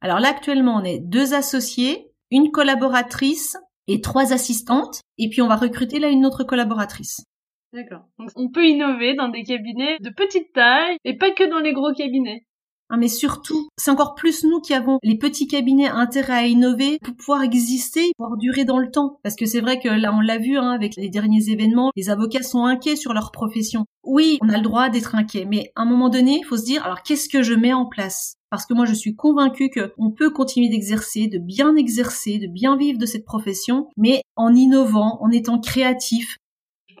[0.00, 3.56] Alors là, actuellement, on est deux associés, une collaboratrice
[3.86, 7.24] et trois assistantes, et puis on va recruter là une autre collaboratrice.
[7.72, 8.04] D'accord.
[8.18, 11.72] Donc on peut innover dans des cabinets de petite taille et pas que dans les
[11.72, 12.44] gros cabinets.
[12.92, 16.98] Ah, mais surtout, c'est encore plus nous qui avons les petits cabinets intérêt à innover
[17.00, 19.20] pour pouvoir exister, pouvoir durer dans le temps.
[19.22, 22.10] Parce que c'est vrai que là, on l'a vu hein, avec les derniers événements, les
[22.10, 23.84] avocats sont inquiets sur leur profession.
[24.02, 26.64] Oui, on a le droit d'être inquiet, mais à un moment donné, il faut se
[26.64, 28.34] dire, alors qu'est-ce que je mets en place?
[28.50, 32.76] Parce que moi je suis convaincue qu'on peut continuer d'exercer, de bien exercer, de bien
[32.76, 36.38] vivre de cette profession, mais en innovant, en étant créatif,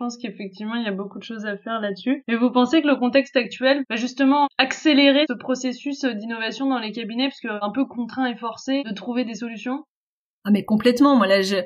[0.00, 2.24] pense qu'effectivement, il y a beaucoup de choses à faire là-dessus.
[2.26, 6.90] Mais vous pensez que le contexte actuel va justement accélérer ce processus d'innovation dans les
[6.90, 9.84] cabinets, parce un peu contraint et forcé de trouver des solutions?
[10.44, 11.16] Ah mais complètement.
[11.16, 11.56] Moi là, je,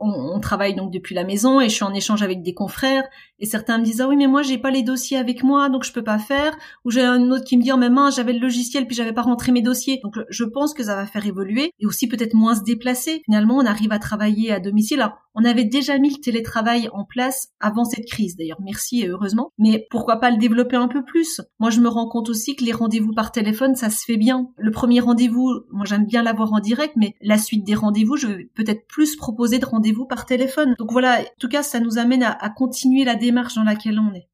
[0.00, 3.04] on, travaille donc depuis la maison et je suis en échange avec des confrères
[3.38, 5.84] et certains me disent ah oui mais moi j'ai pas les dossiers avec moi donc
[5.84, 6.56] je peux pas faire.
[6.84, 9.12] Ou j'ai un autre qui me dit oh mais mince j'avais le logiciel puis j'avais
[9.12, 10.00] pas rentré mes dossiers.
[10.02, 13.22] Donc je pense que ça va faire évoluer et aussi peut-être moins se déplacer.
[13.24, 15.00] Finalement on arrive à travailler à domicile.
[15.00, 18.60] Alors on avait déjà mis le télétravail en place avant cette crise d'ailleurs.
[18.62, 19.50] Merci et heureusement.
[19.58, 21.40] Mais pourquoi pas le développer un peu plus?
[21.58, 24.48] Moi je me rends compte aussi que les rendez-vous par téléphone ça se fait bien.
[24.56, 28.28] Le premier rendez-vous moi j'aime bien l'avoir en direct mais la suite des rendez-vous je
[28.28, 30.74] vais peut-être plus proposer de rendez-vous par téléphone.
[30.78, 34.14] Donc voilà, en tout cas, ça nous amène à, continuer la démarche dans laquelle on
[34.14, 34.28] est.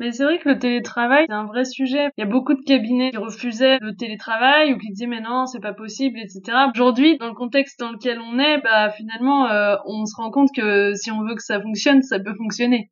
[0.00, 2.08] Mais c'est vrai que le télétravail, c'est un vrai sujet.
[2.16, 5.46] Il y a beaucoup de cabinets qui refusaient le télétravail ou qui disaient mais non,
[5.46, 6.42] c'est pas possible, etc.
[6.74, 10.50] Aujourd'hui, dans le contexte dans lequel on est, bah finalement, euh, on se rend compte
[10.54, 12.90] que si on veut que ça fonctionne, ça peut fonctionner.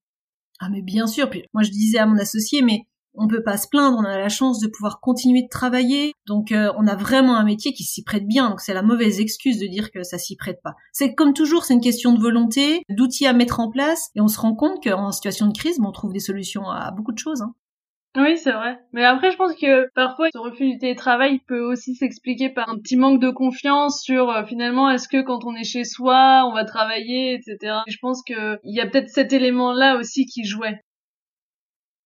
[0.60, 1.28] Ah mais bien sûr.
[1.28, 2.82] Puis moi je disais à mon associé, mais
[3.14, 6.52] on peut pas se plaindre, on a la chance de pouvoir continuer de travailler, donc
[6.52, 9.58] euh, on a vraiment un métier qui s'y prête bien, donc c'est la mauvaise excuse
[9.58, 10.74] de dire que ça s'y prête pas.
[10.92, 14.28] C'est comme toujours, c'est une question de volonté, d'outils à mettre en place, et on
[14.28, 17.42] se rend compte qu'en situation de crise, on trouve des solutions à beaucoup de choses.
[17.42, 17.54] Hein.
[18.14, 18.78] Oui, c'est vrai.
[18.92, 22.76] Mais après, je pense que parfois, ce refus du télétravail peut aussi s'expliquer par un
[22.76, 26.52] petit manque de confiance sur euh, finalement, est-ce que quand on est chez soi, on
[26.52, 27.76] va travailler, etc.
[27.86, 30.82] Et je pense qu'il y a peut-être cet élément-là aussi qui jouait.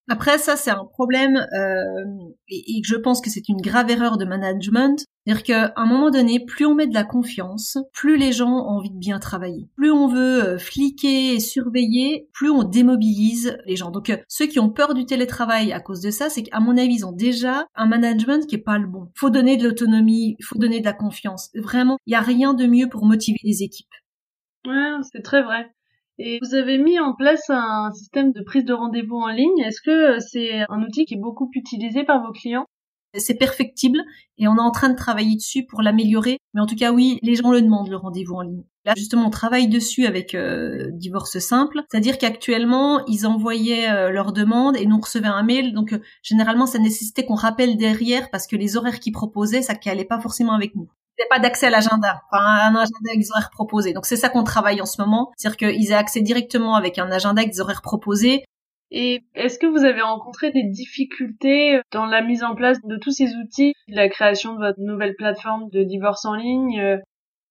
[0.08, 2.04] Après, ça, c'est un problème euh,
[2.48, 5.04] et, je pense que c'est une grave erreur de management.
[5.24, 8.78] C'est-à-dire qu'à un moment donné, plus on met de la confiance, plus les gens ont
[8.78, 9.68] envie de bien travailler.
[9.76, 13.90] Plus on veut euh, fliquer et surveiller, plus on démobilise les gens.
[13.90, 16.76] Donc, euh, ceux qui ont peur du télétravail à cause de ça, c'est qu'à mon
[16.76, 19.08] avis, ils ont déjà un management qui est pas le bon.
[19.16, 21.50] Faut donner de l'autonomie, faut donner de la confiance.
[21.56, 23.86] Vraiment, il y a rien de mieux pour motiver les équipes.
[24.66, 25.68] Ouais, c'est très vrai.
[26.18, 29.58] Et vous avez mis en place un système de prise de rendez-vous en ligne.
[29.58, 32.64] Est-ce que euh, c'est un outil qui est beaucoup utilisé par vos clients?
[33.18, 34.02] C'est perfectible
[34.36, 36.38] et on est en train de travailler dessus pour l'améliorer.
[36.52, 38.64] Mais en tout cas, oui, les gens le demandent, le rendez-vous en ligne.
[38.84, 41.82] Là, justement, on travaille dessus avec euh, Divorce Simple.
[41.90, 45.72] C'est-à-dire qu'actuellement, ils envoyaient euh, leur demande et nous recevaient un mail.
[45.72, 50.04] Donc, généralement, ça nécessitait qu'on rappelle derrière parce que les horaires qu'ils proposaient, ça n'allait
[50.04, 50.88] pas forcément avec nous
[51.18, 53.50] n'avaient pas d'accès à l'agenda, enfin un agenda avec des horaires.
[53.94, 57.10] Donc c'est ça qu'on travaille en ce moment, c'est-à-dire qu'ils aient accès directement avec un
[57.10, 57.82] agenda avec des horaires.
[58.92, 63.10] Et est-ce que vous avez rencontré des difficultés dans la mise en place de tous
[63.10, 67.00] ces outils, la création de votre nouvelle plateforme de divorce en ligne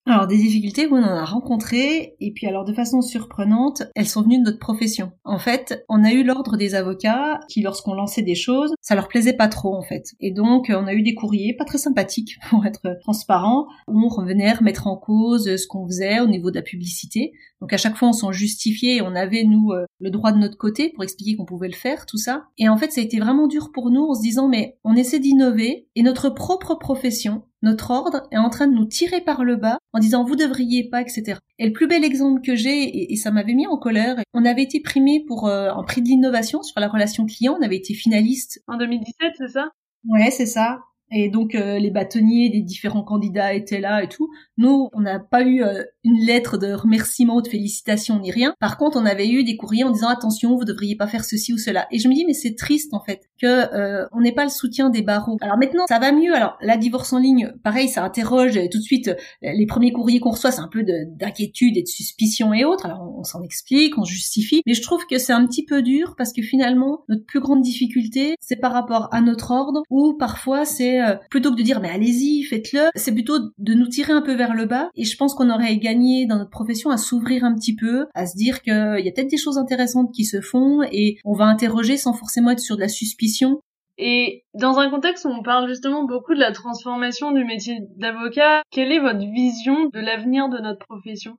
[0.08, 4.22] alors des difficultés, on en a rencontré, et puis alors de façon surprenante, elles sont
[4.22, 5.12] venues de notre profession.
[5.24, 9.08] En fait, on a eu l'ordre des avocats qui, lorsqu'on lançait des choses, ça leur
[9.08, 10.12] plaisait pas trop en fait.
[10.20, 14.08] Et donc on a eu des courriers pas très sympathiques pour être transparent, où on
[14.08, 17.34] revenait remettre en cause ce qu'on faisait au niveau de la publicité.
[17.60, 20.58] Donc à chaque fois on s'en justifiait on avait nous euh, le droit de notre
[20.58, 22.46] côté pour expliquer qu'on pouvait le faire, tout ça.
[22.60, 24.96] Et en fait ça a été vraiment dur pour nous en se disant mais on
[24.96, 29.44] essaie d'innover et notre propre profession notre ordre est en train de nous tirer par
[29.44, 31.40] le bas en disant vous devriez pas, etc.
[31.60, 34.64] Et le plus bel exemple que j'ai, et, ça m'avait mis en colère, on avait
[34.64, 37.94] été primé pour euh, un prix de l'innovation sur la relation client, on avait été
[37.94, 38.62] finaliste.
[38.68, 39.70] En 2017, c'est ça?
[40.08, 40.80] Ouais, c'est ça.
[41.12, 44.30] Et donc euh, les bâtonniers des différents candidats étaient là et tout.
[44.58, 48.56] Nous, on n'a pas eu euh, une lettre de remerciement ou de félicitations ni rien.
[48.60, 51.54] Par contre, on avait eu des courriers en disant attention, vous devriez pas faire ceci
[51.54, 51.88] ou cela.
[51.92, 54.50] Et je me dis mais c'est triste en fait que euh, on n'ait pas le
[54.50, 55.38] soutien des barreaux.
[55.42, 56.34] Alors maintenant, ça va mieux.
[56.34, 60.32] Alors la divorce en ligne, pareil, ça interroge tout de suite les premiers courriers qu'on
[60.32, 62.86] reçoit, c'est un peu d'inquiétude et de suspicion et autres.
[62.86, 65.82] Alors on, on s'en explique, on justifie, mais je trouve que c'est un petit peu
[65.82, 70.14] dur parce que finalement notre plus grande difficulté, c'est par rapport à notre ordre ou
[70.18, 74.14] parfois c'est euh, plutôt que de dire mais allez-y, faites-le, c'est plutôt de nous tirer
[74.14, 74.90] un peu vers le bas.
[74.96, 78.26] Et je pense qu'on aurait gagné dans notre profession à s'ouvrir un petit peu, à
[78.26, 81.46] se dire qu'il y a peut-être des choses intéressantes qui se font et on va
[81.46, 83.60] interroger sans forcément être sur de la suspicion.
[83.98, 88.62] Et dans un contexte où on parle justement beaucoup de la transformation du métier d'avocat,
[88.70, 91.38] quelle est votre vision de l'avenir de notre profession?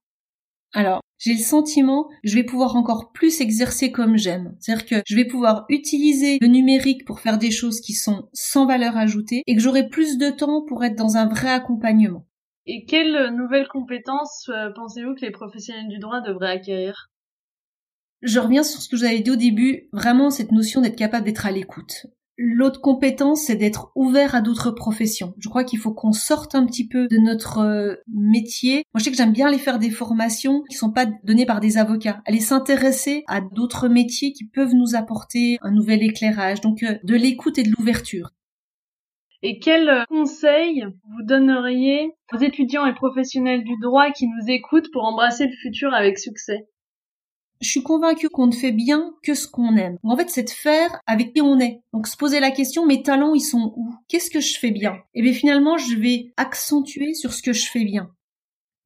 [0.72, 4.54] Alors, j'ai le sentiment je vais pouvoir encore plus exercer comme j'aime.
[4.60, 8.66] C'est-à-dire que je vais pouvoir utiliser le numérique pour faire des choses qui sont sans
[8.66, 12.26] valeur ajoutée et que j'aurai plus de temps pour être dans un vrai accompagnement.
[12.66, 17.10] Et quelles nouvelles compétences euh, pensez-vous que les professionnels du droit devraient acquérir?
[18.22, 20.96] Je reviens sur ce que je vous avais dit au début, vraiment cette notion d'être
[20.96, 22.06] capable d'être à l'écoute.
[22.38, 25.34] L'autre compétence, c'est d'être ouvert à d'autres professions.
[25.38, 28.84] Je crois qu'il faut qu'on sorte un petit peu de notre euh, métier.
[28.92, 31.60] Moi, je sais que j'aime bien aller faire des formations qui sont pas données par
[31.60, 32.20] des avocats.
[32.26, 36.60] Aller s'intéresser à d'autres métiers qui peuvent nous apporter un nouvel éclairage.
[36.60, 38.32] Donc, euh, de l'écoute et de l'ouverture.
[39.42, 45.04] Et quel conseil vous donneriez aux étudiants et professionnels du droit qui nous écoutent pour
[45.04, 46.66] embrasser le futur avec succès?
[47.60, 49.98] Je suis convaincue qu'on ne fait bien que ce qu'on aime.
[50.02, 51.82] En fait, c'est de faire avec qui on est.
[51.92, 53.94] Donc se poser la question, mes talents, ils sont où?
[54.08, 54.94] Qu'est-ce que je fais bien?
[55.14, 58.10] Et eh bien finalement, je vais accentuer sur ce que je fais bien.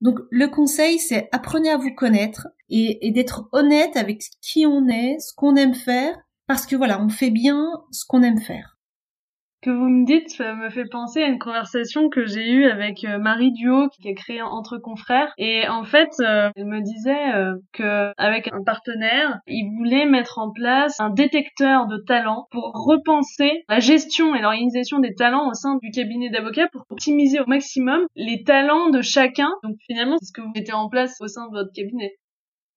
[0.00, 4.88] Donc le conseil, c'est apprenez à vous connaître et, et d'être honnête avec qui on
[4.88, 6.16] est, ce qu'on aime faire,
[6.46, 8.79] parce que voilà, on fait bien ce qu'on aime faire
[9.62, 13.04] que vous me dites ça me fait penser à une conversation que j'ai eue avec
[13.04, 15.32] euh, Marie Duo qui a créé Entre confrères.
[15.38, 20.38] Et en fait euh, elle me disait euh, que avec un partenaire il voulait mettre
[20.38, 25.54] en place un détecteur de talents pour repenser la gestion et l'organisation des talents au
[25.54, 29.50] sein du cabinet d'avocats pour optimiser au maximum les talents de chacun.
[29.62, 32.14] Donc finalement c'est ce que vous mettez en place au sein de votre cabinet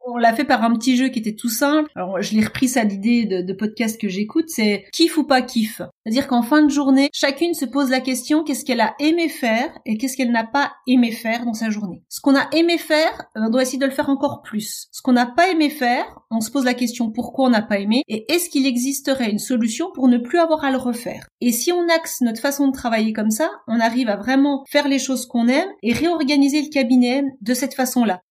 [0.05, 1.89] on l'a fait par un petit jeu qui était tout simple.
[1.95, 5.41] Alors je l'ai repris ça l'idée de, de, podcast que j'écoute, c'est kiff ou pas
[5.41, 5.81] kiff.
[6.03, 9.69] C'est-à-dire qu'en fin de journée, chacune se pose la question qu'est-ce qu'elle a aimé faire
[9.85, 12.03] et qu'est-ce qu'elle n'a pas aimé faire dans sa journée.
[12.09, 14.87] Ce qu'on a aimé faire, on doit essayer de le faire encore plus.
[14.91, 17.79] Ce qu'on n'a pas aimé faire, on se pose la question pourquoi on n'a pas
[17.79, 21.27] aimé et est-ce qu'il existerait une solution pour ne plus avoir à le refaire?
[21.41, 24.87] Et si on axe notre façon de travailler comme ça, on arrive à vraiment faire
[24.87, 28.21] les choses qu'on aime et réorganiser le cabinet de cette façon-là.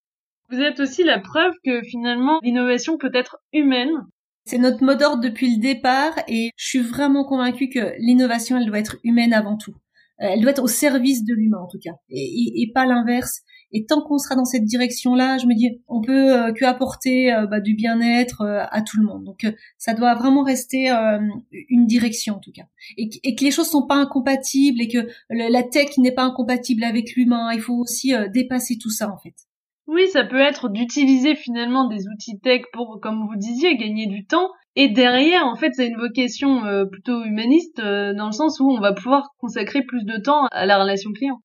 [0.52, 3.88] Vous êtes aussi la preuve que finalement l'innovation peut être humaine.
[4.44, 8.66] C'est notre mot d'ordre depuis le départ et je suis vraiment convaincue que l'innovation, elle
[8.66, 9.72] doit être humaine avant tout.
[10.20, 13.40] Euh, elle doit être au service de l'humain en tout cas et, pas l'inverse.
[13.74, 17.32] Et tant qu'on sera dans cette direction-là, je me dis, on peut euh, que apporter
[17.32, 19.24] euh, bah, du bien-être à tout le monde.
[19.24, 19.46] Donc
[19.78, 20.90] ça doit vraiment rester
[21.70, 22.64] une direction en tout cas,
[22.98, 26.84] et, et, que les choses sont pas incompatibles et que la tech n'est pas incompatible
[26.84, 27.52] avec l'humain.
[27.54, 29.34] Il faut aussi dépasser tout ça en fait.
[29.88, 34.24] Oui, ça peut être d'utiliser finalement des outils tech pour, comme vous disiez, gagner du
[34.24, 34.50] temps.
[34.76, 38.70] Et derrière, en fait, c'est une vocation euh, plutôt humaniste euh, dans le sens où
[38.70, 41.42] on va pouvoir consacrer plus de temps à la relation client.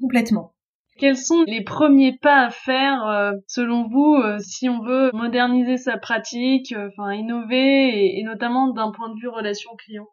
[0.00, 0.52] Complètement.
[0.98, 5.96] Quels sont les premiers pas à faire euh, selon vous si on veut moderniser sa
[5.96, 10.06] pratique, enfin innover et, et notamment d'un point de vue relation client?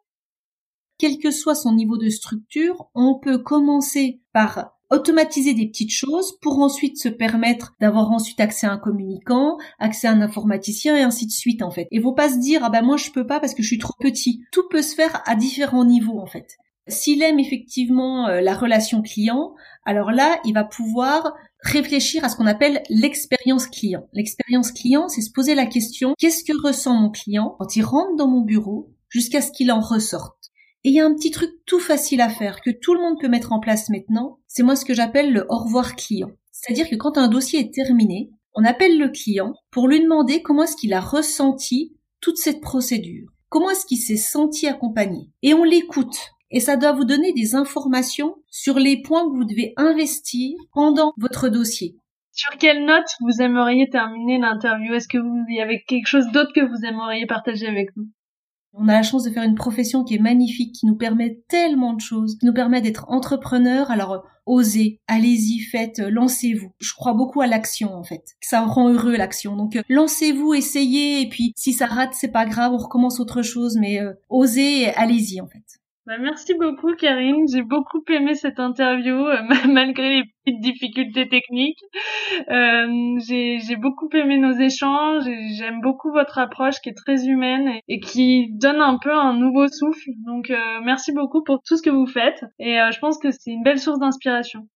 [0.98, 6.38] Quel que soit son niveau de structure, on peut commencer par automatiser des petites choses
[6.40, 11.02] pour ensuite se permettre d'avoir ensuite accès à un communicant, accès à un informaticien et
[11.02, 11.86] ainsi de suite en fait.
[11.90, 13.78] Et faut pas se dire ah ben moi je peux pas parce que je suis
[13.78, 14.42] trop petit.
[14.52, 16.56] Tout peut se faire à différents niveaux en fait.
[16.88, 22.36] S'il aime effectivement euh, la relation client, alors là, il va pouvoir réfléchir à ce
[22.36, 24.08] qu'on appelle l'expérience client.
[24.12, 28.16] L'expérience client, c'est se poser la question qu'est-ce que ressent mon client quand il rentre
[28.16, 30.39] dans mon bureau jusqu'à ce qu'il en ressorte?
[30.82, 33.20] Et il y a un petit truc tout facile à faire que tout le monde
[33.20, 36.30] peut mettre en place maintenant, c'est moi ce que j'appelle le au revoir client.
[36.52, 40.62] C'est-à-dire que quand un dossier est terminé, on appelle le client pour lui demander comment
[40.62, 43.28] est-ce qu'il a ressenti toute cette procédure.
[43.48, 46.16] Comment est-ce qu'il s'est senti accompagné Et on l'écoute.
[46.50, 51.12] Et ça doit vous donner des informations sur les points que vous devez investir pendant
[51.16, 51.96] votre dossier.
[52.32, 54.94] Sur quelle note vous aimeriez terminer l'interview?
[54.94, 58.08] Est-ce que vous y avait quelque chose d'autre que vous aimeriez partager avec nous?
[58.72, 61.92] On a la chance de faire une profession qui est magnifique, qui nous permet tellement
[61.92, 63.90] de choses, qui nous permet d'être entrepreneur.
[63.90, 66.72] Alors, osez, allez-y, faites, euh, lancez-vous.
[66.78, 68.36] Je crois beaucoup à l'action, en fait.
[68.40, 69.56] Ça rend heureux, l'action.
[69.56, 73.42] Donc, euh, lancez-vous, essayez, et puis, si ça rate, c'est pas grave, on recommence autre
[73.42, 75.79] chose, mais euh, osez, allez-y, en fait.
[76.06, 81.78] Bah, merci beaucoup Karine, j'ai beaucoup aimé cette interview euh, malgré les petites difficultés techniques.
[82.50, 87.80] Euh, j'ai beaucoup aimé nos échanges et j'aime beaucoup votre approche qui est très humaine
[87.86, 90.10] et, qui donne un peu un nouveau souffle.
[90.24, 93.30] Donc euh, merci beaucoup pour tout ce que vous faites et euh, je pense que
[93.30, 94.66] c'est une belle source d'inspiration.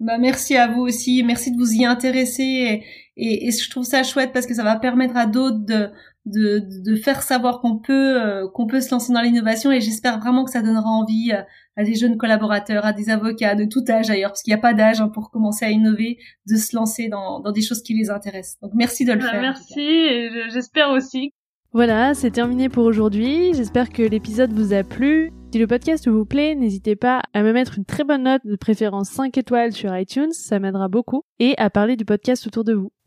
[0.00, 2.82] Bah merci à vous aussi, merci de vous y intéresser
[3.16, 5.90] et, et, je trouve ça chouette parce que ça va permettre à d'autres de,
[6.26, 10.18] de, de faire savoir qu'on peut euh, qu'on peut se lancer dans l'innovation et j'espère
[10.18, 11.42] vraiment que ça donnera envie euh,
[11.76, 14.60] à, des jeunes collaborateurs, à des avocats de tout âge d'ailleurs, parce qu'il n'y a
[14.60, 16.18] pas d'âge hein, pour commencer à innover,
[16.50, 18.58] de se lancer dans, dans des choses qui les intéressent.
[18.60, 19.40] Donc merci de le bah, faire.
[19.40, 21.32] Merci, et j'espère aussi.
[21.72, 23.52] Voilà, c'est terminé pour aujourd'hui.
[23.52, 25.30] J'espère que l'épisode vous a plu.
[25.52, 28.56] Si le podcast vous plaît, n'hésitez pas à me mettre une très bonne note, de
[28.56, 32.74] préférence 5 étoiles sur iTunes, ça m'aidera beaucoup, et à parler du podcast autour de
[32.74, 32.90] vous.